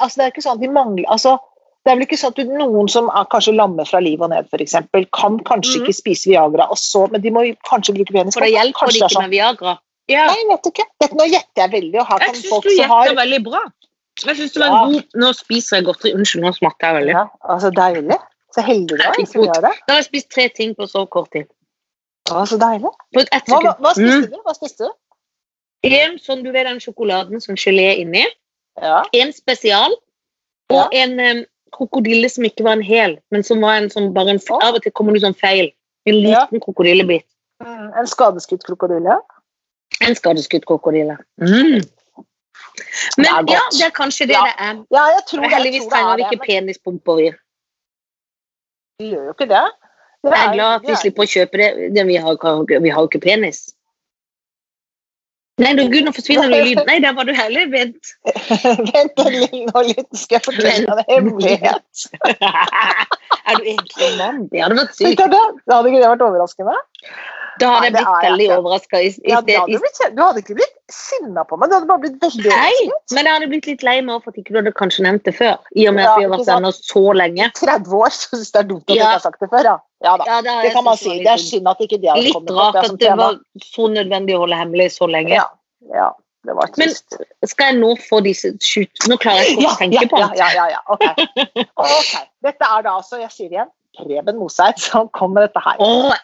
altså 0.00 0.18
Det 0.18 0.24
er 0.24 0.32
ikke 0.32 0.42
sånn 0.42 0.56
at 0.56 0.62
de 0.64 0.68
mangler 0.72 1.04
altså, 1.12 1.36
Det 1.84 1.92
er 1.92 1.98
vel 1.98 2.06
ikke 2.06 2.18
sånn 2.18 2.32
at 2.32 2.38
du, 2.40 2.54
noen 2.58 2.88
som 2.90 3.10
er 3.12 3.28
kanskje 3.30 3.54
lamme 3.54 3.84
fra 3.86 4.00
livet 4.02 4.24
og 4.26 4.32
ned, 4.32 4.48
f.eks., 4.50 4.74
kan 5.14 5.36
kanskje 5.46 5.78
mm. 5.78 5.84
ikke 5.84 5.96
spise 5.96 6.32
Viagra, 6.32 6.66
og 6.72 6.80
så, 6.80 7.04
men 7.12 7.22
de 7.22 7.32
må 7.32 7.44
jo 7.46 7.54
kanskje 7.68 7.94
bruke 7.96 8.12
penis. 8.12 8.36
For 8.36 8.44
det 8.44 8.54
hjelper 8.56 8.88
Kanskje 8.88 8.98
det 8.98 9.04
det 9.04 9.12
sånn. 9.12 9.12
ikke 9.12 9.28
med 9.28 9.36
Viagra. 9.36 9.76
Ja. 10.08 10.24
Nei, 10.32 10.42
vet 10.48 10.64
du 10.64 10.70
ikke. 10.72 10.86
Dette, 11.00 11.16
nå 11.20 11.28
gjetter 11.28 11.62
jeg 11.62 11.72
veldig, 11.76 12.00
og 12.00 12.10
her 12.10 12.24
Jeg 12.24 12.36
syns 12.40 12.64
du 12.64 12.70
gjetter 12.74 13.16
veldig 13.16 13.40
bra. 13.46 13.62
Jeg 14.26 14.36
syns 14.36 14.52
det 14.52 14.60
var 14.60 14.66
Ja. 14.72 14.84
god 14.86 15.02
Nå 15.14 15.32
spiser 15.32 15.76
jeg 15.76 15.84
godteri. 15.86 16.14
Unnskyld, 16.14 16.42
nå 16.44 16.52
smatter 16.56 16.86
jeg 16.88 16.94
veldig. 17.00 17.12
ja, 17.14 17.26
altså 17.48 17.70
Deilig. 17.70 18.18
Så 18.54 18.62
heldig 18.64 18.88
du 18.88 18.94
er 19.04 19.26
som 19.26 19.42
gjør 19.42 19.60
det. 19.62 19.72
Da 19.86 19.92
har 19.92 19.98
jeg 20.00 20.04
spist 20.04 20.30
tre 20.30 20.48
ting 20.48 20.74
på 20.74 20.86
så 20.88 21.04
kort 21.10 21.30
tid. 21.32 21.46
Å, 22.30 22.44
så 22.48 22.58
deilig. 22.58 22.90
Hva, 23.14 23.24
hva, 23.46 23.76
hva 23.80 23.92
spiste 23.94 24.16
Mm. 24.16 24.30
du? 24.32 24.38
Hva 24.44 24.54
spiste 24.56 24.78
du? 24.88 24.90
En 25.84 26.18
sånn, 26.18 26.42
du 26.42 26.50
vet 26.52 26.66
den 26.66 26.80
sjokoladen 26.80 27.40
som 27.40 27.54
gelé 27.54 27.98
inni. 28.00 28.24
Ja. 28.82 29.04
En 29.14 29.32
spesial. 29.32 29.94
Ja. 30.70 30.76
Og 30.84 30.88
en 30.92 31.20
um, 31.20 31.44
krokodille 31.72 32.28
som 32.30 32.44
ikke 32.44 32.64
var 32.64 32.72
en 32.72 32.82
hel, 32.82 33.18
men 33.30 33.42
som 33.44 33.60
var 33.60 33.76
en 33.76 33.88
sånn 33.90 34.12
bare 34.12 34.30
en 34.30 34.40
oh. 34.50 34.58
Av 34.66 34.74
og 34.74 34.82
til 34.82 34.92
kommer 34.92 35.12
det 35.12 35.22
sånn 35.22 35.36
feil. 35.38 35.70
En 36.06 36.14
Ja. 36.14 36.46
liten 36.46 36.60
krokodillebit. 36.60 37.24
Mm, 37.62 37.92
En 37.98 38.06
skadeskutt 38.06 38.64
krokodille? 38.64 39.20
En 40.00 40.14
skadeskutt 40.14 40.64
krokodille. 40.66 41.18
Mm. 41.40 41.82
Men 43.16 43.24
Det 43.24 43.30
er 43.32 43.56
ja, 43.56 43.62
det 43.78 43.84
er 43.88 43.94
kanskje 43.96 44.26
det 44.30 44.36
Ja. 44.38 44.44
det 44.48 44.54
er. 44.68 44.74
Ja, 44.96 45.04
jeg 45.16 45.22
tror 45.28 45.40
det. 45.40 45.50
Jeg 45.50 45.54
Heldigvis 45.56 45.82
tror 45.86 45.90
trenger 45.96 46.16
vi 46.16 46.22
er 46.22 46.30
ikke 46.30 46.40
men... 46.42 46.48
penispumper. 46.52 47.14
vi. 47.22 47.28
vi 48.98 49.10
gjør 49.14 49.24
jo 49.28 49.34
ikke 49.36 49.48
det. 49.54 49.64
det 50.24 50.32
Jeg 50.34 50.46
er 50.48 50.54
glad 50.54 50.74
at 50.78 50.86
vi 50.86 50.92
er- 50.94 51.02
slipper 51.02 51.22
å 51.22 51.32
kjøpe 51.34 51.56
det. 51.62 51.68
det 51.96 52.06
vi, 52.06 52.16
har, 52.16 52.38
vi 52.80 52.88
har 52.94 53.00
jo 53.02 53.08
ikke 53.10 53.20
penis. 53.26 53.60
Nei, 55.58 55.72
du, 55.74 55.88
gud, 55.90 56.04
nå 56.06 56.12
forsvinner 56.14 56.46
du 56.52 56.54
i 56.54 56.66
lyden. 56.68 56.84
Nei, 56.86 57.00
der 57.02 57.14
var 57.16 57.26
du 57.26 57.32
heller. 57.34 57.64
Vent. 57.72 58.12
Vent 58.94 59.22
nå 59.74 59.80
litt, 59.88 60.06
skal 60.14 60.36
jeg 60.38 60.44
fortelle 60.46 60.86
deg 60.86 61.00
en 61.00 61.08
hemmelighet. 61.16 62.04
er 63.48 63.58
du 63.58 63.64
egentlig 63.66 64.06
en 64.06 64.18
mann? 64.20 64.38
Det 64.52 64.62
hadde 64.62 64.76
vært 64.78 64.94
sykt. 64.94 65.18
det? 65.18 65.40
Hadde 65.72 65.90
ikke 65.90 66.02
det 66.04 66.12
vært 66.12 66.22
overraskende? 66.28 66.76
Da 67.60 67.70
hadde 67.74 67.86
jeg 67.88 67.94
blitt 67.94 68.08
er 68.08 68.24
veldig 68.26 68.48
overraska. 68.58 69.00
Ja, 69.28 69.40
du, 69.44 69.52
hadde 70.22 70.42
ikke 70.42 70.56
blitt 70.58 70.76
sinna 70.92 71.44
på 71.48 71.58
meg, 71.58 71.70
du 71.70 71.76
hadde 71.76 71.88
bare 71.90 72.02
blitt 72.04 72.18
veldig 72.22 72.46
overrasket. 72.52 73.14
men 73.16 73.28
jeg 73.28 73.34
hadde 73.36 73.48
blitt 73.52 73.68
litt 73.70 73.84
lei 73.86 73.96
meg 74.04 74.22
for 74.24 74.32
at 74.32 74.40
ikke 74.42 74.54
du 74.54 74.60
hadde 74.60 74.72
kanskje 74.78 75.04
nevnt 75.08 75.26
det 75.28 75.34
før. 75.38 75.58
I 75.76 75.88
og 75.90 75.96
med 75.98 76.06
Ja, 76.06 76.12
at 76.12 76.20
vi 76.20 76.28
har 76.28 76.32
vært 76.36 76.50
venner 76.52 76.76
så 76.78 77.04
lenge. 77.22 77.50
30 77.58 77.98
år, 77.98 78.14
så 78.14 78.30
syns 78.36 78.54
det 78.54 78.62
er 78.62 78.70
dumt 78.70 78.84
at 78.86 78.92
du 78.92 78.96
ikke 78.98 79.10
har 79.12 79.24
sagt 79.26 79.44
det 79.44 79.50
før. 79.52 79.68
Ja, 79.72 79.76
ja 80.06 80.14
da. 80.22 80.38
Det, 80.46 80.56
Det 80.68 80.72
kan 80.76 80.86
man 80.86 80.96
si. 81.00 81.18
Det 81.24 81.34
er 81.34 81.42
synd 81.42 81.68
at 81.74 81.84
ikke 81.84 82.00
det 82.02 82.12
hadde 82.12 82.24
litt 82.28 82.38
kommet 82.38 82.54
opp 82.54 82.62
rart 82.62 82.80
at 82.84 82.98
det 83.02 83.16
var 83.20 83.38
så 83.66 83.90
nødvendig 83.92 84.38
å 84.38 84.42
holde 84.46 84.62
hemmelig 84.62 84.90
så 84.96 85.10
lenge. 85.10 85.34
Ja, 85.34 85.48
ja, 85.94 86.08
det 86.46 86.54
var 86.56 86.70
Men 86.80 86.94
skal 86.94 87.72
jeg 87.72 87.80
nå 87.80 87.94
få 88.08 88.20
disse 88.24 88.54
shoot... 88.64 88.90
Nå 89.10 89.18
klarer 89.20 89.44
jeg 89.44 89.58
ikke 89.58 89.66
Ja, 89.66 89.74
å 89.74 89.80
tenke 89.82 90.04
ja, 90.04 90.08
på 90.12 90.22
det. 90.22 90.30
ja, 90.38 90.48
ja, 90.54 90.68
ja. 90.76 90.80
ok. 90.86 91.04
Ok, 91.88 92.14
Dette 92.46 92.70
er 92.70 92.86
da 92.86 92.94
altså, 93.00 93.18
jeg 93.20 93.34
sier 93.34 93.52
igjen, 93.56 93.70
Preben 93.98 94.38
Moseit 94.38 94.78
som 94.78 95.08
kom 95.16 95.32
med 95.34 95.48
dette 95.48 95.62
her. 95.64 95.80
Åh, 95.82 96.14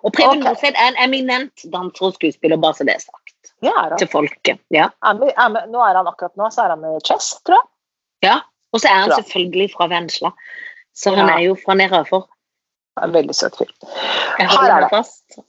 og 0.00 0.14
Preben 0.16 0.40
okay. 0.40 0.46
Moseth 0.48 0.76
er 0.80 0.92
en 0.92 0.98
eminent 1.04 1.66
danser 1.72 2.06
og 2.08 2.16
skuespiller, 2.16 2.60
bare 2.60 2.78
så 2.78 2.86
det 2.88 2.96
er 2.96 3.04
sagt 3.04 3.52
Ja, 3.64 3.74
er 3.84 3.96
til 4.00 4.08
folket. 4.08 4.60
Ja. 4.72 4.88
Er 5.04 5.18
med, 5.18 5.32
er 5.36 5.52
med, 5.52 5.68
nå 5.72 5.82
er 5.84 5.98
han 5.98 6.08
akkurat 6.08 6.36
nå, 6.40 6.48
så 6.54 6.64
er 6.64 6.74
han 6.74 6.80
med 6.80 7.00
Chess, 7.04 7.34
tror 7.44 7.58
jeg. 7.60 7.68
ja. 8.30 8.38
Og 8.72 8.80
så 8.80 8.86
er 8.86 9.00
han 9.02 9.12
selvfølgelig 9.18 9.72
fra 9.74 9.88
Vensla. 9.90 10.30
så 10.94 11.10
han 11.14 11.28
er 11.28 11.40
jo 11.48 11.56
fra 11.64 11.74
nedover. 11.74 12.28
Er 13.00 13.08
En 13.08 13.14
veldig 13.14 13.34
søt 13.34 13.56
fyr. 13.58 13.70
Her 14.38 14.70
er 14.70 14.84
det. 14.84 14.90
fast. 14.92 15.40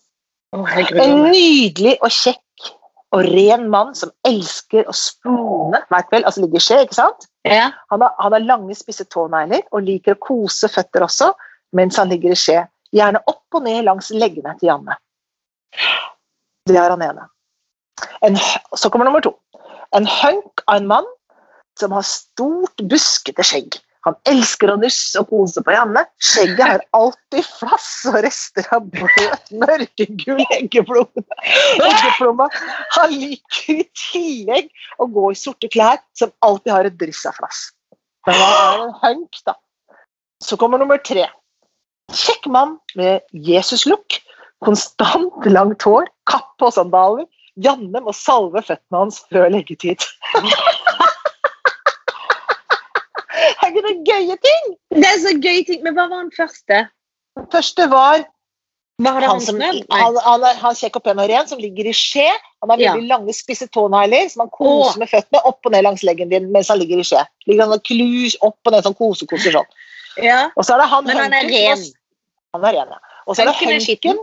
Åh, 0.54 0.78
En 1.04 1.24
nydelig 1.24 1.98
og 2.02 2.10
kjekk 2.10 2.72
og 3.12 3.28
ren 3.28 3.68
mann 3.70 3.94
som 3.96 4.12
elsker 4.28 4.88
å 4.88 4.94
spone, 4.96 5.82
veit 5.92 6.12
vel, 6.14 6.26
altså 6.26 6.44
ligger 6.44 6.62
i 6.62 6.64
skje, 6.64 6.78
ikke 6.86 6.96
sant? 6.96 7.28
Ja. 7.48 7.72
Han 7.92 8.04
har, 8.04 8.14
han 8.20 8.36
har 8.36 8.46
lange, 8.46 8.76
spisse 8.76 9.06
tånegler 9.12 9.66
og 9.72 9.84
liker 9.88 10.16
å 10.16 10.22
kose 10.24 10.70
føtter 10.72 11.04
også, 11.04 11.32
mens 11.76 12.00
han 12.00 12.12
ligger 12.12 12.34
i 12.34 12.40
skje. 12.40 12.62
Gjerne 12.96 13.22
opp 13.30 13.58
og 13.58 13.64
ned 13.68 13.86
langs 13.88 14.12
leggene 14.14 14.56
til 14.60 14.72
Janne. 14.72 14.98
Det 16.68 16.78
er 16.78 16.94
han 16.94 17.06
ene. 17.06 17.28
En, 18.26 18.38
så 18.76 18.90
kommer 18.92 19.08
nummer 19.08 19.24
to. 19.24 19.34
En 19.96 20.08
hunk 20.08 20.64
av 20.68 20.80
en 20.80 20.90
mann 20.92 21.08
som 21.80 21.94
har 21.96 22.06
stort, 22.08 22.84
buskete 22.92 23.46
skjegg. 23.48 23.80
Han 24.06 24.16
elsker 24.26 24.72
å 24.74 24.78
nusse 24.82 25.20
og 25.22 25.30
kose 25.30 25.62
på 25.62 25.74
Janne. 25.76 26.02
Skjegget 26.26 26.64
har 26.66 26.84
alltid 26.98 27.46
flass 27.46 27.90
og 28.10 28.18
rester 28.26 28.66
av 28.74 28.88
bløt, 28.90 29.52
mørkegul 29.54 30.42
eggeplomme. 30.58 31.26
eggeplomme. 31.78 32.48
Han 32.98 33.14
liker 33.14 33.84
i 33.84 33.86
tillegg 34.08 34.72
å 34.98 35.06
gå 35.12 35.28
i 35.32 35.38
sorte 35.38 35.70
klær 35.72 36.02
som 36.18 36.34
alltid 36.48 36.74
har 36.74 36.90
et 36.90 36.98
dryss 36.98 37.22
av 37.30 37.38
flass. 37.38 37.68
Men 38.26 38.42
han 38.42 38.58
er 38.58 38.82
en 38.88 38.98
hunk, 39.04 39.44
da. 39.46 39.56
Så 40.42 40.58
kommer 40.58 40.82
nummer 40.82 40.98
tre. 41.06 41.28
Kjekk 42.12 42.48
mann 42.52 42.78
med 43.00 43.22
Jesus-look. 43.32 44.20
Konstant 44.62 45.46
langt 45.50 45.84
hår, 45.88 46.10
kappe 46.30 46.68
og 46.68 46.74
sandaler. 46.76 47.26
Janne 47.62 48.02
må 48.04 48.14
salve 48.16 48.62
føttene 48.64 49.00
hans 49.04 49.22
før 49.32 49.50
leggetid. 49.52 50.04
er 53.62 53.72
ikke 53.72 53.84
det 53.88 53.96
gøye 54.08 54.38
ting? 54.44 54.76
Det 54.96 55.08
er 55.08 55.20
så 55.24 55.34
gøye 55.38 55.66
ting. 55.68 55.82
Men 55.86 55.98
hva 55.98 56.08
var 56.12 56.24
den 56.26 56.36
første? 56.36 56.86
Den 57.40 57.50
første 57.52 57.88
var 57.92 58.24
han, 59.02 59.24
han 59.24 59.42
som, 59.42 59.58
han, 59.62 59.80
han, 59.90 60.44
er, 60.46 60.58
han 60.62 60.76
kjekk 60.78 61.00
og 61.00 61.04
pen 61.08 61.22
og 61.24 61.30
ren, 61.32 61.48
som 61.50 61.62
ligger 61.62 61.88
i 61.90 61.94
skje. 61.96 62.28
Han 62.62 62.70
har 62.70 62.78
Ja. 62.82 62.92
veldig 62.94 63.10
lange, 63.10 63.34
spisse 63.34 63.66
tånegler 63.74 64.30
som 64.30 64.44
han 64.46 64.52
koser 64.54 64.94
Åh. 64.94 65.00
med 65.02 65.10
føttene 65.10 65.42
opp 65.50 65.66
og 65.66 65.74
ned 65.74 65.84
langs 65.88 66.04
leggen 66.06 66.30
din 66.30 66.52
mens 66.54 66.70
han 66.70 66.78
ligger 66.78 67.02
i 67.02 67.08
skje. 67.08 67.24
Ligger 67.50 67.66
han 67.66 67.74
og 67.74 67.84
klus 67.88 68.36
opp 68.46 68.60
og 68.66 68.76
ned 68.76 68.86
sånn 68.86 68.98
kosekoser 69.00 69.58
sånn. 69.58 69.72
Ja. 70.22 70.52
Og 70.56 70.68
så 70.68 70.76
er 70.76 70.84
det 70.84 70.90
han 70.92 71.06
Men 71.08 71.18
han 71.18 71.34
er 71.34 71.50
ren. 71.50 71.78
som 71.78 71.86
ren. 71.88 71.98
Han 72.56 72.68
er 72.68 72.78
ja. 72.82 72.86
Og 73.28 73.36
så 73.36 73.46
er 73.46 73.52
det 73.54 73.82
skitten. 73.86 74.20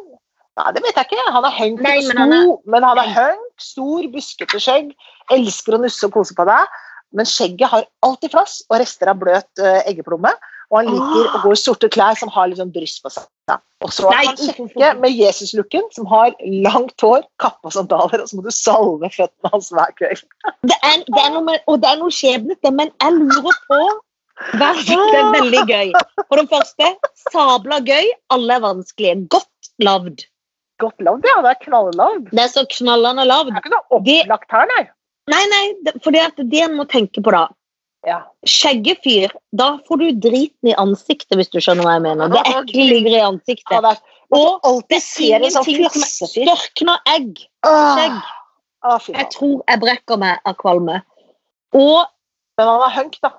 Nei, 0.58 0.72
det 0.74 0.82
vet 0.82 0.96
jeg 0.98 1.06
ikke. 1.06 1.24
Han 1.32 1.46
er 1.46 1.54
Nei, 1.78 2.00
men 2.08 2.18
han 2.18 2.32
er- 2.34 2.58
men 2.66 2.82
han 2.82 2.98
er 2.98 3.14
hunk, 3.14 3.54
stor, 3.62 4.02
buskete 4.12 4.58
skjegg. 4.60 4.92
Elsker 5.30 5.76
å 5.76 5.82
nusse 5.82 6.04
og 6.06 6.12
kose 6.12 6.34
på 6.34 6.44
deg. 6.48 6.78
Men 7.14 7.24
skjegget 7.24 7.70
har 7.70 7.86
alltid 8.02 8.30
flass 8.34 8.62
og 8.68 8.80
rester 8.80 9.08
av 9.08 9.20
bløt 9.22 9.62
uh, 9.62 9.80
eggeplomme. 9.86 10.34
Og 10.68 10.76
han 10.76 10.90
liker 10.92 11.22
Åh. 11.22 11.36
å 11.38 11.42
gå 11.46 11.52
i 11.54 11.56
sorte 11.56 11.88
klær 11.88 12.18
som 12.20 12.28
har 12.28 12.50
litt 12.50 12.58
sånn 12.60 12.72
bryst 12.74 13.00
på 13.00 13.08
seg. 13.14 13.24
Og 13.80 13.92
så 13.94 14.10
er 14.12 14.26
han 14.26 14.36
kjekke 14.36 14.90
med 15.00 15.14
Jesus-looken, 15.16 15.86
som 15.94 16.04
har 16.10 16.34
langt 16.66 17.00
hår, 17.00 17.22
kappe 17.40 17.70
og 17.70 17.72
sandaler, 17.72 18.20
og 18.20 18.28
så 18.28 18.36
må 18.36 18.44
du 18.44 18.50
salve 18.52 19.08
føttene 19.14 19.52
hans 19.54 19.70
hver 19.72 19.94
kveld. 19.96 20.20
Det 20.68 20.76
er, 20.82 21.06
det 21.06 21.22
er 21.22 21.32
noe 21.32 21.46
med, 21.46 21.62
og 21.70 21.80
det 21.80 21.88
er 21.88 22.02
noe 22.02 22.12
skjebnete, 22.12 22.74
men 22.74 22.92
jeg 23.00 23.16
lurer 23.16 23.56
på 23.70 23.80
hver 24.59 24.81
Det 24.88 25.20
er 25.20 25.31
veldig 25.35 25.62
gøy. 25.68 25.92
For 26.29 26.40
det 26.40 26.48
første, 26.53 26.90
sabla 27.33 27.81
gøy. 27.87 28.11
Alle 28.35 28.59
er 28.59 28.64
vanskelige. 28.64 29.20
Godt 29.35 29.72
lagd. 29.83 30.27
Godt 30.83 31.03
lagd, 31.03 31.27
ja. 31.27 31.40
Det 31.44 31.53
er 31.55 31.61
knalllavd. 31.66 32.31
Det 32.31 32.42
er 32.44 32.53
så 32.53 32.64
knallende 32.79 33.27
lagd. 33.27 33.51
Det 33.53 33.59
er 33.59 33.64
ikke 33.66 33.74
noe 33.77 33.98
opplagt 33.98 34.55
her, 34.55 34.68
nei. 34.77 34.85
Nei, 35.29 35.44
nei, 35.53 35.64
for 36.01 36.14
det, 36.14 36.22
det 36.48 36.61
en 36.64 36.77
må 36.79 36.87
tenke 36.88 37.20
på, 37.20 37.33
da. 37.35 37.48
Ja. 38.07 38.20
Skjeggefyr, 38.46 39.33
da 39.59 39.72
får 39.88 40.01
du 40.01 40.07
driten 40.29 40.70
i 40.70 40.77
ansiktet, 40.79 41.35
hvis 41.37 41.51
du 41.53 41.59
skjønner 41.61 41.85
hva 41.85 41.96
jeg 41.98 42.05
mener. 42.07 42.31
Det 42.33 42.44
ekle 42.46 42.87
ligger 42.92 43.11
i 43.16 43.18
Ja, 43.18 43.27
ansiktet. 43.33 43.74
det 43.74 43.90
er, 43.90 43.98
Og 44.38 44.61
alltid 44.68 44.94
det 44.94 45.01
er 45.01 45.05
ser 45.05 45.44
en 45.48 45.55
sånn 45.57 45.88
som 45.96 46.29
størkna 46.31 46.98
egg. 47.16 47.42
Skjegg. 47.66 48.18
Jeg 49.11 49.27
tror 49.35 49.57
jeg 49.66 49.83
brekker 49.83 50.20
meg 50.22 50.38
av 50.46 50.55
kvalme. 50.62 51.01
Og, 51.77 52.07
Men 52.59 52.66
han 52.66 52.83
er 52.83 52.94
hunk, 52.97 53.16
da. 53.23 53.31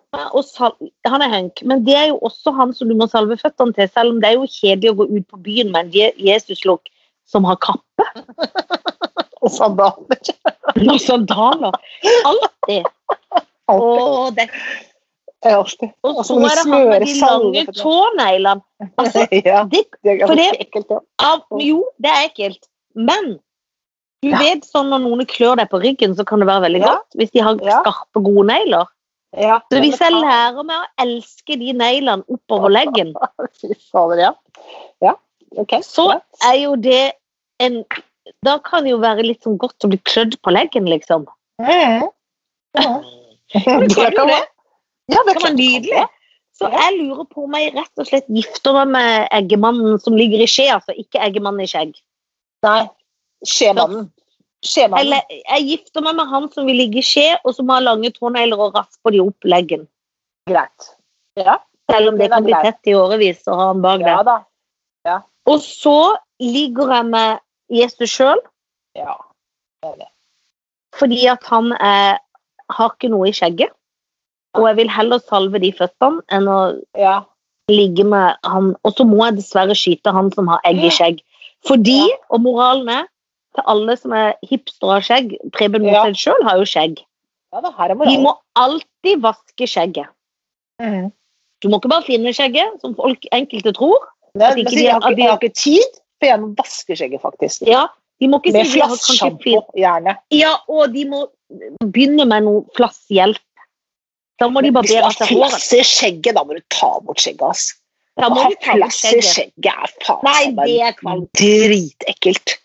han 1.12 1.22
er 1.26 1.30
hunk. 1.34 1.62
men 1.68 1.84
det 1.84 1.96
er 2.00 2.06
jo 2.14 2.20
også 2.24 2.54
han 2.56 2.72
som 2.74 2.88
du 2.88 2.96
må 2.96 3.08
salve 3.12 3.36
føttene 3.42 3.76
til, 3.76 3.90
selv 3.92 4.14
om 4.16 4.22
det 4.24 4.30
er 4.30 4.38
jo 4.38 4.48
kjedelig 4.48 4.94
å 4.94 4.98
gå 5.02 5.08
ut 5.18 5.26
på 5.34 5.40
byen 5.44 5.74
med 5.74 5.86
en 5.90 5.92
Je- 5.92 6.16
Jesus-lukk 6.30 6.88
som 7.28 7.44
har 7.46 7.60
kappe 7.62 8.06
Og 9.44 9.52
sandaler. 9.56 10.20
og 10.92 10.98
sandaler. 11.00 11.76
Alltid. 12.28 12.88
Alltid. 13.72 13.76
Og, 13.76 14.34
det, 14.36 14.48
Alltid. 15.48 15.94
og 16.04 16.18
så 16.28 16.36
er 16.44 16.58
det 16.58 16.64
han 16.66 16.74
med 16.90 17.06
de 17.06 17.14
lange 17.22 17.64
tåneglene. 17.78 18.64
Altså, 19.00 19.24
ja, 19.48 19.62
det, 19.72 19.86
for 20.26 20.36
det- 20.36 20.50
ekkelt, 20.66 20.92
ja. 20.92 21.00
av, 21.24 21.46
jo, 21.64 21.86
det 22.04 22.12
er 22.12 22.28
ekkelt, 22.28 22.68
men 22.96 23.38
du 24.20 24.28
Ja. 24.34 24.40
vet 24.44 24.66
sånn 24.68 24.90
når 24.92 25.06
noen 25.06 25.24
klør 25.32 25.56
deg 25.62 25.70
på 25.72 25.80
ryggen, 25.80 26.12
så 26.20 26.26
kan 26.28 26.42
det 26.44 26.50
være 26.50 26.66
veldig 26.68 26.82
godt 26.84 27.16
hvis 27.16 27.32
de 27.32 27.40
har 27.46 27.56
skarpe, 27.64 28.20
gode 28.20 28.44
negler. 28.50 28.90
Ja. 29.38 29.60
Så 29.72 29.80
hvis 29.84 30.00
jeg 30.02 30.12
lærer 30.15 30.63
meg 30.65 30.78
å 30.78 31.06
elske 31.06 31.58
de 31.60 31.74
neglene 31.74 32.24
oppover 32.30 32.70
leggen, 32.74 33.13
ja. 34.26 34.34
Ja, 35.02 35.15
Okay. 35.58 35.82
så 35.82 36.22
er 36.46 36.56
jo 36.62 36.76
det 36.78 37.13
en 37.60 37.80
Da 38.46 38.60
kan 38.62 38.84
det 38.86 38.92
jo 38.92 39.00
være 39.02 39.24
litt 39.26 39.42
sånn 39.42 39.56
godt 39.58 39.82
å 39.82 39.89
bli 39.89 39.98
klødd 40.06 40.36
på 40.46 40.52
leggen, 40.54 40.86
liksom. 40.86 41.26
Mhm. 41.60 42.04
Ja. 42.78 43.02
Det 43.50 43.63
kan 43.65 43.82
jo 43.82 43.88
det. 43.89 44.13
være- 44.30 44.48
Ja, 45.10 45.24
det 45.26 45.34
kan 45.34 45.42
kan 45.42 45.42
være 45.42 45.56
nydelig. 45.58 46.04
Så 46.54 46.70
jeg 46.70 47.00
lurer 47.00 47.26
på 47.26 47.44
om 47.48 47.56
jeg 47.58 47.74
rett 47.74 47.98
og 47.98 48.06
slett 48.06 48.28
gifter 48.30 48.74
meg 48.78 48.88
med 48.94 49.28
eggemannen 49.32 49.98
som 50.00 50.13
ligger 50.15 50.44
i 50.44 50.46
skje, 50.46 50.68
altså 50.76 50.94
ikke 50.94 51.18
eggemannen 51.26 51.63
i 51.65 51.68
skjegg. 51.72 51.96
Nei. 52.63 52.88
Skjemannen. 53.48 54.12
Eller 55.00 55.22
jeg 55.30 55.65
gifter 55.69 56.04
meg 56.04 56.17
med 56.17 56.28
han 56.28 56.50
som 56.52 56.65
vil 56.67 56.76
ligge 56.76 57.00
i 57.00 57.06
skje, 57.06 57.38
og 57.45 57.56
som 57.56 57.69
har 57.72 57.82
lange 57.86 58.12
tånegler 58.12 58.60
og 58.60 58.76
rasper 58.76 59.15
de 59.15 59.22
opp 59.24 59.48
leggen. 59.48 59.88
Greit. 60.50 60.89
Ja, 61.39 61.60
Selv 61.89 62.12
om 62.12 62.17
det 62.19 62.28
det 62.28 62.34
kan 62.34 62.43
bli 62.43 62.54
tett 62.54 62.89
i 62.91 62.93
årevis 62.98 63.48
å 63.48 63.56
ha 63.56 63.67
han 63.72 63.82
bak 63.82 64.04
ja 64.04 64.19
der. 64.24 64.43
Ja. 65.08 65.17
Og 65.48 65.62
så 65.63 66.17
ligger 66.43 66.91
jeg 66.93 67.06
med 67.10 67.39
Jesus 67.72 68.12
sjøl, 68.17 68.41
Ja. 68.98 69.15
Fordi 71.00 71.19
at 71.32 71.43
han 71.48 71.72
er, 71.80 72.19
har 72.69 72.89
ikke 72.91 73.10
noe 73.13 73.30
i 73.30 73.36
skjegget. 73.36 73.72
Og 74.58 74.65
jeg 74.67 74.76
vil 74.82 74.89
heller 74.91 75.22
salve 75.24 75.62
de 75.62 75.69
føttene 75.78 76.19
enn 76.36 76.50
å 76.50 76.60
Ja. 76.98 77.22
ligge 77.69 78.04
med 78.04 78.36
han. 78.43 78.76
Og 78.84 78.93
så 78.98 79.06
må 79.08 79.24
jeg 79.26 79.38
dessverre 79.38 79.78
skyte 79.78 80.12
han 80.12 80.32
som 80.34 80.48
har 80.48 80.60
egg 80.65 80.84
i 80.84 80.89
skjegg. 80.89 81.22
Fordi, 81.65 82.10
og 82.30 82.41
moralen 82.41 82.89
er, 82.89 83.08
til 83.56 83.64
alle 83.66 83.96
som 83.98 84.14
er 84.14 84.34
hipstere 84.46 84.98
av 85.00 85.06
skjegg, 85.08 85.36
Preben 85.56 85.86
Ja. 85.86 86.04
Morseth 86.04 86.20
sjøl 86.24 86.44
har 86.48 86.58
jo 86.62 86.66
skjegg. 86.70 87.00
ja 87.54 87.60
er 87.60 87.96
De 87.96 88.18
må 88.22 88.36
alltid 88.56 89.22
vaske 89.22 89.66
skjegget. 89.68 90.08
Mm. 90.82 91.12
Du 91.62 91.68
må 91.70 91.80
ikke 91.82 91.90
bare 91.90 92.06
finne 92.06 92.32
skjegget, 92.34 92.80
som 92.82 92.94
folk 92.96 93.26
enkelte 93.34 93.74
tror. 93.76 93.98
Ikke 94.38 94.70
de 94.70 94.84
jeg, 94.84 94.92
har- 94.94 95.02
ikke, 95.12 95.18
jeg 95.20 95.30
har 95.30 95.40
ikke 95.40 95.54
tid, 95.56 95.98
for 96.20 96.26
jeg 96.30 96.40
må 96.40 96.56
vaske 96.56 96.96
skjegget, 96.96 97.22
faktisk. 97.22 97.66
Ja, 97.68 97.88
de 98.22 98.28
må 98.28 98.40
ikke 98.40 98.54
Med 98.54 98.66
si 98.68 98.80
fin- 99.44 99.66
gjerne. 99.76 100.18
Ja, 100.32 100.54
og 100.70 100.94
de 100.94 101.06
må 101.10 101.26
begynne 101.84 102.26
med 102.28 102.44
noe 102.44 102.64
flasshjelp. 102.78 103.40
Da 104.40 104.48
må 104.48 104.62
de 104.62 104.70
Hvis 104.72 104.88
du 104.88 104.94
barbere 104.96 105.04
har 105.04 105.12
seg 105.12 105.28
håret. 105.28 105.50
flass 105.52 105.74
i 105.74 105.82
skjegget, 105.84 106.34
da 106.36 106.44
må 106.44 106.54
du 106.56 106.62
ta 106.70 107.00
bort 107.02 107.18
skjegget, 107.20 107.42
ass. 107.50 107.74
Da 108.16 108.30
må 108.30 108.36
ha 108.44 108.50
du 108.50 108.56
ta 108.56 108.72
bort 108.72 108.78
flass 108.78 109.04
i 109.04 109.08
skjegget. 109.20 109.34
skjegget 109.34 109.74
er 109.74 109.90
faen 110.06 110.56
meg. 110.56 111.28
Dritekkelt. 111.36 112.58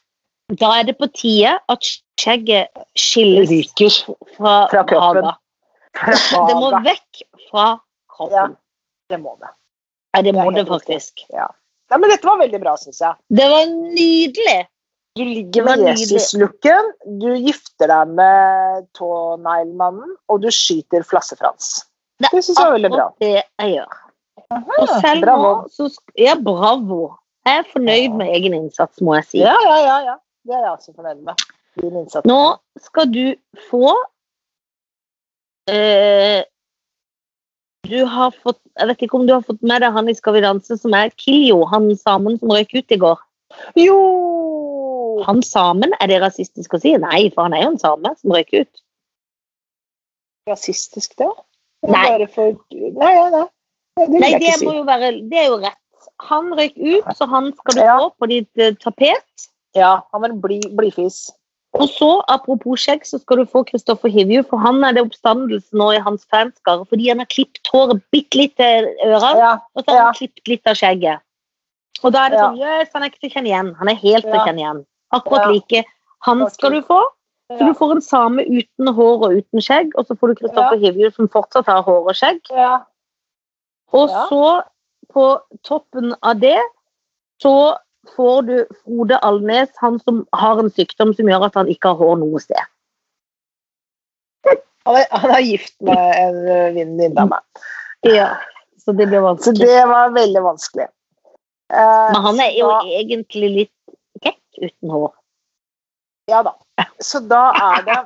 Da 0.53 0.71
er 0.79 0.85
det 0.85 0.99
på 0.99 1.09
tide 1.17 1.55
at 1.73 1.87
skjegget 2.21 2.69
skilles 2.99 3.49
Ryker 3.49 3.95
fra, 4.37 4.55
Fra 4.69 4.85
kroppen. 4.85 5.31
Det 6.51 6.57
må 6.59 6.71
vekk 6.85 7.23
fra 7.49 7.67
kroppen. 8.11 8.57
Det 9.09 9.21
må 9.23 9.37
det. 9.41 9.51
Ja, 10.15 10.23
det 10.23 10.35
må 10.35 10.51
det 10.51 10.65
det 10.65 10.71
faktisk. 10.71 11.25
Ja. 11.31 11.49
ja. 11.91 11.99
men 11.99 12.11
dette 12.11 12.27
var 12.27 12.39
veldig 12.43 12.61
bra, 12.63 12.77
syns 12.79 13.01
jeg. 13.03 13.17
Det 13.31 13.47
var 13.51 13.67
nydelig! 13.71 14.61
Du 15.15 15.23
ligger 15.23 15.69
med. 15.69 15.85
Jesus-looken, 15.95 16.89
du 17.23 17.29
gifter 17.39 17.87
deg 17.91 18.15
med 18.19 18.87
tåneglmannen, 18.99 20.17
og 20.27 20.43
du 20.43 20.49
skyter 20.51 21.07
Flasse-Frans. 21.07 21.85
Det 22.19 22.31
Det 22.33 22.43
syns 22.43 22.59
jeg 22.59 22.67
var 22.67 22.75
veldig 22.75 22.91
bra. 22.91 23.07
det 23.23 23.33
jeg 23.37 23.75
gjør. 23.77 24.01
Og 24.55 24.91
selv 24.99 25.23
bravo. 25.23 25.53
nå 25.63 25.71
så 25.71 25.89
Ja, 26.19 26.35
bravo. 26.35 27.15
Jeg 27.47 27.63
er 27.63 27.71
fornøyd 27.71 28.11
Ja. 28.11 28.17
med 28.19 28.35
egen 28.35 28.55
innsats, 28.59 29.01
må 29.01 29.15
jeg 29.15 29.25
si. 29.31 29.39
Ja, 29.39 29.55
ja, 29.63 29.79
ja. 29.87 29.99
ja. 30.11 30.17
Det 30.45 30.55
er 30.55 30.65
jeg 30.67 30.73
også 30.75 30.93
fornøyd 30.95 31.23
med. 31.25 31.45
Nå 32.29 32.41
skal 32.79 33.09
du 33.11 33.23
få 33.71 33.89
eh, 35.73 36.45
Du 37.89 37.97
har 38.07 38.31
fått 38.45 38.61
Jeg 38.79 38.87
vet 38.93 39.03
ikke 39.03 39.19
om 39.19 39.25
du 39.27 39.33
har 39.35 39.43
fått 39.43 39.63
med 39.67 39.83
deg 39.83 39.91
han 39.97 40.09
i 40.09 40.15
Skal 40.15 40.37
vi 40.37 40.43
danse 40.45 40.77
som 40.79 40.95
er 40.95 41.11
Kiljo, 41.19 41.65
han 41.73 41.89
samen 41.99 42.39
som 42.39 42.53
røyk 42.55 42.77
ut 42.79 42.95
i 42.95 43.01
går. 43.03 43.19
Jo! 43.79 43.99
Han 45.27 45.43
samen, 45.47 45.93
er 46.03 46.11
det 46.11 46.21
rasistisk 46.23 46.75
å 46.75 46.81
si? 46.83 46.95
Nei, 46.99 47.29
for 47.35 47.47
han 47.47 47.55
er 47.55 47.65
jo 47.67 47.73
en 47.75 47.79
same 47.83 48.11
som 48.19 48.33
røyk 48.35 48.51
ut. 48.57 48.81
Rasistisk, 50.51 51.15
det? 51.21 51.29
Det 51.85 51.93
Nei. 51.95 52.27
For... 52.35 52.57
Nei, 52.75 53.13
ja, 53.15 53.29
nei. 53.33 53.45
Det 53.99 54.09
vil 54.11 54.21
Nei, 54.25 54.31
jeg 54.35 54.41
det 54.43 54.49
ikke 54.49 54.59
si. 54.59 54.67
må 54.67 54.75
jo 54.81 54.85
være 54.89 55.11
Det 55.31 55.39
er 55.43 55.47
jo 55.53 55.59
rett. 55.63 56.09
Han 56.29 56.51
røyk 56.59 56.75
ut, 56.83 57.13
så 57.19 57.29
han 57.31 57.51
skal 57.61 57.79
du 57.79 57.83
Ja. 57.85 57.95
få 58.03 58.11
på 58.23 58.31
ditt 58.33 58.63
uh, 58.63 58.73
tapet. 58.83 59.47
Ja, 59.75 60.05
han 60.13 60.23
var 60.23 60.31
en 60.31 60.41
bly, 60.43 60.61
blyfis. 60.79 61.27
Og 61.75 61.89
så, 61.91 62.09
apropos 62.31 62.85
skjegg, 62.85 63.03
så 63.07 63.19
skal 63.19 63.41
du 63.43 63.51
få 63.51 63.65
Kristoffer 63.67 64.13
Hivju, 64.13 64.45
for 64.47 64.63
han 64.63 64.79
er 64.87 64.95
det 64.95 65.03
oppstandelse 65.09 65.75
nå 65.75 65.89
i 65.97 66.03
hans 66.03 66.23
fanskare 66.31 66.87
fordi 66.87 67.09
han 67.11 67.23
har 67.23 67.27
klippet 67.33 67.71
håret 67.73 68.03
bitte 68.15 68.39
litt 68.39 68.55
til 68.61 68.87
ørene, 69.03 69.33
Ja, 69.41 69.53
og 69.75 69.83
så 69.83 69.91
har 69.91 69.99
ja. 69.99 70.05
han 70.07 70.19
klippet 70.21 70.53
litt 70.53 70.71
av 70.71 70.79
skjegget. 70.79 71.25
Og 72.05 72.15
da 72.15 72.27
er 72.27 72.35
det 72.35 72.41
sånn 72.43 72.61
Jøss, 72.61 72.93
han 72.95 73.03
er 73.03 73.11
ikke 73.11 73.21
til 73.23 73.31
å 73.31 73.35
kjenne 73.35 73.51
igjen. 73.51 73.69
Han 73.81 73.91
er 73.91 73.99
helt 73.99 74.27
til 74.29 74.37
å 74.37 74.45
kjenne 74.45 74.63
igjen. 74.63 74.81
Akkurat 75.17 75.51
like. 75.51 75.85
Han 76.29 76.43
skal 76.53 76.77
du 76.77 76.83
få. 76.87 77.01
Så 77.55 77.67
du 77.69 77.75
får 77.77 77.95
en 77.95 78.05
same 78.05 78.45
uten 78.49 78.91
hår 78.97 79.25
og 79.27 79.39
uten 79.39 79.63
skjegg, 79.63 79.93
og 79.99 80.07
så 80.09 80.17
får 80.19 80.33
du 80.33 80.41
Kristoffer 80.43 80.81
Hivju 80.81 81.11
som 81.13 81.29
fortsatt 81.33 81.69
har 81.71 81.83
hår 81.87 82.11
og 82.13 82.19
skjegg. 82.19 82.41
ja. 82.55 82.75
Og 83.95 84.11
så, 84.11 84.63
på 85.15 85.25
toppen 85.63 86.15
av 86.23 86.41
det, 86.43 86.59
så 87.43 87.77
får 88.17 88.43
du 88.49 88.55
Frode 88.85 89.19
Alnes, 89.25 89.71
han 89.81 89.99
som 90.01 90.23
har 90.37 90.59
en 90.63 90.71
sykdom 90.71 91.15
som 91.17 91.29
gjør 91.31 91.47
at 91.49 91.55
han 91.61 91.69
ikke 91.73 91.93
har 91.93 92.01
hår 92.01 92.17
noe 92.23 92.41
sted. 92.43 92.61
Han 94.85 94.99
er, 95.01 95.07
han 95.17 95.31
er 95.33 95.41
gift 95.47 95.75
med 95.81 96.01
en 96.21 96.41
venninne 96.77 97.23
av 97.23 97.31
meg. 97.33 97.63
Ja. 98.05 98.27
Så 98.85 98.93
det 98.93 99.07
ble 99.09 99.23
vanskelig. 99.25 99.57
Så 99.57 99.65
det 99.65 99.85
var 99.89 100.11
veldig 100.13 100.43
vanskelig. 100.45 100.89
Eh, 101.73 102.11
Men 102.13 102.21
han 102.27 102.41
er 102.45 102.51
jo 102.59 102.69
da- 102.69 102.83
egentlig 103.01 103.49
litt 103.55 103.97
kekk 104.21 104.61
uten 104.67 104.93
hår. 104.93 105.15
Ja 106.29 106.43
da. 106.45 106.53
Så 107.01 107.21
da 107.29 107.47
er 107.57 107.83
det 107.89 107.97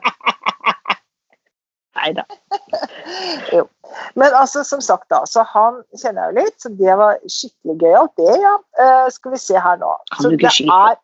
Nei 1.99 2.13
da. 2.15 2.23
Jo. 3.57 3.65
Men 4.14 4.35
altså, 4.35 4.62
som 4.64 4.81
sagt, 4.81 5.09
da, 5.12 5.23
så 5.29 5.42
han 5.53 5.81
kjenner 5.99 6.29
jeg 6.29 6.35
jo 6.35 6.44
litt, 6.44 6.57
så 6.62 6.71
det 6.79 6.94
var 7.01 7.18
skikkelig 7.29 7.77
gøyalt, 7.83 8.12
det, 8.21 8.37
ja. 8.42 8.55
Uh, 8.81 9.09
skal 9.12 9.35
vi 9.35 9.40
se 9.42 9.59
her 9.64 9.81
nå. 9.81 9.90
Kan 10.14 10.23
så 10.25 10.31
du 10.31 10.37
ikke 10.38 10.47
det 10.47 10.55
skyte? 10.57 10.97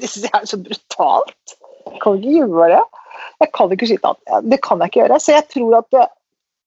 Det 0.00 0.08
synes 0.10 0.26
jeg 0.26 0.34
er 0.40 0.50
så 0.50 0.58
brutalt. 0.60 1.56
Kan 2.02 2.18
ikke 2.18 2.36
gjøre 2.40 2.68
det. 2.74 2.82
Jeg 3.44 3.50
kan 3.54 3.72
ikke 3.76 3.88
skyte 3.90 4.12
han. 4.12 4.50
Det 4.50 4.60
kan 4.64 4.82
jeg 4.82 4.92
ikke 4.92 5.00
gjøre. 5.02 5.20
Så 5.22 5.34
jeg 5.36 5.46
tror 5.52 5.78
at 5.80 5.90
det, 5.94 6.06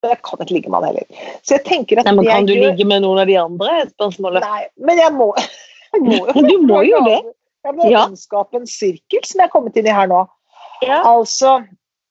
Jeg 0.08 0.20
kan 0.24 0.39
ikke 0.43 0.54
ligge 0.54 0.70
med 0.70 0.78
han 0.84 0.86
heller. 0.91 1.08
Så 1.41 1.56
jeg 1.58 1.63
tenker 1.65 2.00
at 2.00 2.06
Nei, 2.06 2.13
men 2.20 2.28
kan 2.30 2.46
du 2.48 2.54
ligge 2.54 2.86
med 2.88 3.02
noen 3.04 3.20
av 3.24 3.28
de 3.28 3.36
andre? 3.41 3.80
Spørsmålet. 3.96 4.46
Nei, 4.46 4.67
men 4.88 5.02
jeg 5.02 5.12
må, 5.15 5.32
jeg 5.96 6.04
må 6.06 6.20
jo 6.22 6.43
Du 6.52 6.56
må 6.70 6.84
jo 6.86 7.02
det. 7.08 7.17
Jeg 7.67 7.76
må 7.76 7.89
Ja. 7.91 8.06
omskape 8.08 8.62
en 8.62 8.70
sirkel 8.70 9.26
som 9.28 9.41
jeg 9.41 9.50
er 9.50 9.52
kommet 9.52 9.76
inn 9.80 9.89
i 9.89 9.96
her 9.98 10.08
nå. 10.12 10.22
Ja. 10.86 11.02
Altså 11.10 11.58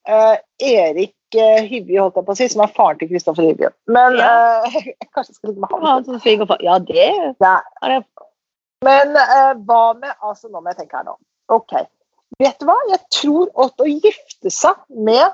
Uh, 0.06 0.37
Erik 0.62 1.25
uh, 1.38 1.62
Hyvje, 1.70 2.01
holdt 2.01 2.16
jeg 2.20 2.27
på 2.27 2.33
å 2.35 2.37
si, 2.38 2.49
som 2.53 2.62
er 2.64 2.72
faren 2.77 2.99
til 3.01 3.09
Kristoffer 3.11 3.46
Hyvje. 3.49 3.70
Men 3.88 4.16
Ja. 4.18 4.31
eh, 4.66 4.92
kanskje 5.14 5.35
skal 5.37 5.51
ligge 5.53 5.61
med 5.61 5.70
han. 5.72 5.83
Ja. 5.83 6.57
Ja, 6.62 6.79
det 6.79 7.09
Nei. 7.83 8.03
Men 8.85 9.16
eh, 9.16 9.53
hva 9.66 9.83
med 9.99 10.12
altså 10.22 10.49
Nå 10.53 10.61
må 10.61 10.68
jeg 10.70 10.77
tenke 10.83 10.96
her 11.01 11.05
nå. 11.09 11.14
Ok. 11.49 11.72
Vet 12.38 12.59
du 12.61 12.66
hva? 12.68 12.77
Jeg 12.90 13.01
tror 13.14 13.49
at 13.64 13.81
å 13.81 13.87
gifte 13.88 14.51
seg 14.53 14.77
med 14.90 15.25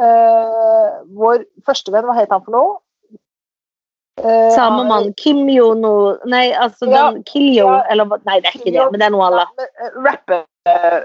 eh, 0.00 0.90
vår 1.18 1.44
første 1.66 1.92
venn, 1.92 2.06
hva 2.08 2.14
het 2.16 2.32
han 2.32 2.44
for 2.46 2.54
noe? 2.56 2.76
Eh, 4.16 4.50
Samme 4.56 4.86
mann. 4.88 5.10
Kim 5.20 5.42
Jo 5.52 5.74
no 5.76 5.90
Nei, 6.24 6.46
altså 6.56 6.88
Ja. 6.88 7.10
den 7.12 7.22
Kiljo 7.28 7.66
Ja. 7.66 7.82
Eller 7.92 8.06
Nei, 8.24 8.40
det 8.40 8.48
er 8.48 8.58
ikke 8.60 8.72
det, 8.72 8.86
men 8.90 9.00
det 9.00 9.06
er 9.10 9.12
noe 9.12 9.26
alle. 9.26 9.44
Ja, 9.60 9.90
rappe, 10.06 10.38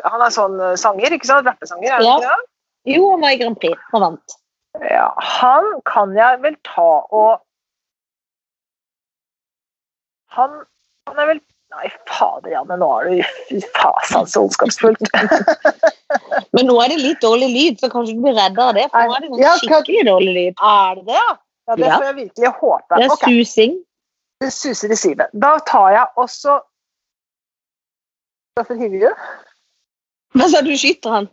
han 0.06 0.22
er 0.26 0.32
sånn 0.32 0.56
sanger, 0.80 1.12
ikke 1.18 1.28
sant? 1.28 1.46
Rappesanger, 1.46 1.90
er 1.90 1.96
han 1.98 2.06
Ja. 2.06 2.16
ikke 2.18 2.30
det? 2.30 2.96
Jo, 2.96 3.10
han 3.12 3.22
var 3.22 3.30
i 3.36 3.38
Grand 3.38 3.60
Prix 3.60 3.78
og 3.94 4.02
vant. 4.02 4.38
Ja, 4.80 5.10
han 5.20 5.66
kan 5.86 6.14
jeg 6.16 6.40
vel 6.42 6.56
ta 6.64 6.90
og 7.12 7.42
Han, 10.32 10.62
han 11.10 11.20
er 11.20 11.28
vel 11.34 11.42
Nei, 11.72 11.88
fader, 12.08 12.50
Janne, 12.52 12.76
nå 12.82 12.88
er 13.00 13.06
du 13.08 13.20
fy 13.48 13.62
fasan 13.78 14.26
så 14.28 14.42
ondskapsfullt. 14.44 15.00
Men 16.58 16.68
nå 16.68 16.74
er 16.84 16.92
det 16.92 16.98
litt 17.00 17.22
dårlig 17.24 17.48
lyd, 17.48 17.78
så 17.80 17.88
kanskje 17.94 18.18
du 18.18 18.26
blir 18.26 18.36
redd 18.36 18.60
av 18.60 18.74
det. 18.76 18.90
For 18.92 19.08
nå 19.08 19.14
er 19.16 19.24
det 19.24 19.30
noe 19.32 19.40
Ja, 19.40 19.54
skikkelig 19.62 20.02
dårlig 20.10 20.34
lyd. 20.36 20.58
er 20.60 21.00
det 21.00 21.06
det? 21.08 21.22
Ja, 21.22 21.78
det 21.80 21.86
Ja. 21.88 21.94
får 21.96 22.04
jeg 22.10 22.16
virkelig 22.18 22.52
håpe. 22.60 22.98
Det 23.00 23.06
er 23.06 23.16
susing. 23.16 23.38
susing. 23.46 23.78
det 24.44 24.52
suser 24.52 24.92
i 24.92 25.00
sivet. 25.00 25.32
Da 25.46 25.54
tar 25.72 25.88
jeg 25.96 26.06
også 26.20 26.58
Hvorfor 28.60 28.76
hiver 28.76 29.00
du? 29.08 29.24
Hva 30.36 30.50
sa 30.52 30.60
du, 30.68 30.74
skyter 30.76 31.10
han? 31.16 31.30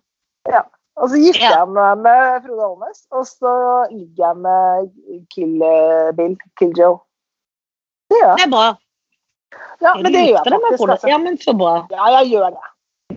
Og 1.03 1.11
så 1.13 1.19
gifter 1.23 1.45
jeg 1.49 1.69
meg 1.75 1.99
med 2.05 2.43
Frode 2.47 2.65
Holmes, 2.67 3.05
og 3.15 3.27
så 3.29 3.53
ligger 3.93 4.25
jeg 4.27 4.37
med 4.45 4.89
Kill 5.35 5.63
eh, 5.63 6.11
Bill, 6.19 6.35
Kill 6.59 6.73
Joe. 6.79 6.99
Det 8.11 8.19
gjør 8.21 8.29
jeg. 8.33 8.37
Det 8.41 8.47
er 8.47 8.53
bra. 8.57 8.67
Ja, 9.81 9.93
men 9.95 10.13
det 10.13 10.25
gjør 10.27 10.43
jeg 10.45 10.61
faktisk. 10.63 10.89
Altså. 10.91 11.09
Ja, 11.13 11.19
men 11.23 11.39
så 11.41 11.55
bra. 11.57 11.75
Ja, 11.93 12.11
jeg 12.19 12.31
gjør 12.35 12.51
det. 12.57 12.67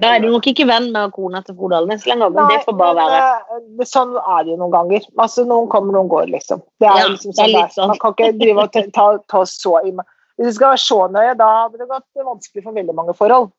Da 0.02 0.16
er 0.16 0.22
du 0.24 0.30
nok 0.32 0.46
ikke 0.48 0.66
venn 0.66 0.88
med 0.96 1.12
kona 1.14 1.42
til 1.46 1.56
Frode 1.60 1.78
Alnes 1.78 2.06
lenger, 2.10 2.32
men 2.34 2.48
det 2.50 2.62
får 2.66 2.76
bare 2.80 2.96
være. 2.98 3.18
eh, 3.58 3.60
det, 3.78 3.88
sånn 3.92 4.14
er 4.18 4.46
det 4.48 4.54
jo 4.54 4.58
noen 4.62 4.72
ganger. 4.74 5.04
Altså, 5.20 5.44
Noen 5.46 5.68
kommer, 5.70 5.94
noen 5.98 6.08
går, 6.10 6.30
liksom. 6.32 6.62
Det 6.82 6.88
er 6.90 6.98
Ja, 7.04 7.10
liksom 7.12 7.36
sånn 7.38 7.52
det 7.52 7.60
er. 7.62 7.74
sånn. 7.76 7.92
Man 7.92 8.00
kan 8.02 8.16
ikke 8.16 8.32
drive 8.40 8.64
og 8.66 8.72
ta, 8.74 8.82
ta, 8.96 9.08
ta 9.36 9.44
så 9.46 9.76
i 9.86 9.92
meg. 9.92 10.08
Hvis 10.40 10.54
du 10.54 10.58
skal 10.58 10.72
være 10.74 10.82
så 10.88 11.00
nøye, 11.12 11.36
da 11.38 11.50
hadde 11.60 11.78
det 11.84 11.90
gått 11.92 12.26
vanskelig 12.26 12.64
for 12.64 12.80
veldig 12.80 12.96
mange 12.98 13.14
forhold. 13.20 13.52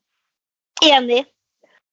Enig. 0.83 1.21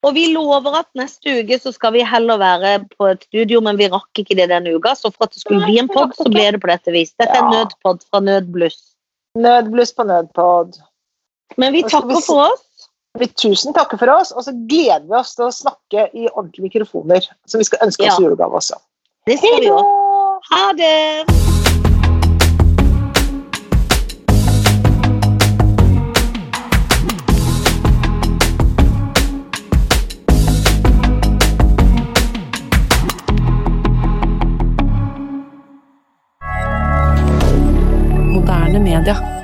Og 0.07 0.13
vi 0.15 0.29
lover 0.31 0.77
at 0.79 0.87
neste 0.95 1.41
uke 1.41 1.57
så 1.59 1.73
skal 1.75 1.91
vi 1.97 2.03
heller 2.07 2.39
være 2.39 2.85
på 2.93 3.09
et 3.11 3.25
studio, 3.27 3.59
men 3.65 3.75
vi 3.79 3.89
rakk 3.91 4.21
ikke 4.21 4.37
det 4.39 4.47
denne 4.51 4.71
uka. 4.75 4.93
Så 4.95 5.11
for 5.11 5.27
at 5.27 5.33
det 5.35 5.41
skulle 5.43 5.65
bli 5.65 5.79
en 5.81 5.89
pod, 5.91 6.13
så 6.15 6.29
ble 6.31 6.45
det 6.55 6.61
på 6.63 6.71
dette 6.71 6.93
vis. 6.95 7.11
Dette 7.19 7.35
er 7.35 7.43
Ja. 7.43 7.49
nødpod 7.51 8.05
fra 8.07 8.21
Nødbluss. 8.23 8.95
Nødbluss 9.35 9.91
på 9.93 10.03
nødpod. 10.07 10.79
Men 11.57 11.73
vi 11.73 11.83
takker 11.83 12.21
for 12.25 12.47
oss. 12.53 12.87
Vi 13.17 13.27
tusen 13.27 13.73
takker 13.73 13.97
for 13.97 14.07
oss, 14.13 14.31
og 14.31 14.43
så 14.43 14.53
gleder 14.69 15.03
vi 15.03 15.15
oss 15.19 15.35
til 15.35 15.45
å 15.45 15.51
snakke 15.51 16.07
i 16.15 16.29
ordentlige 16.29 16.69
mikrofoner. 16.69 17.27
Som 17.47 17.59
vi 17.59 17.65
skal 17.65 17.79
ønske 17.83 18.07
oss 18.07 18.19
Ja. 18.19 18.23
julegave 18.23 18.55
også. 18.55 18.79
Det 19.27 19.37
skal 19.37 19.59
vi 19.59 19.67
òg. 19.67 20.39
Ha 20.51 20.71
det! 20.73 21.48
Canada. 38.99 39.38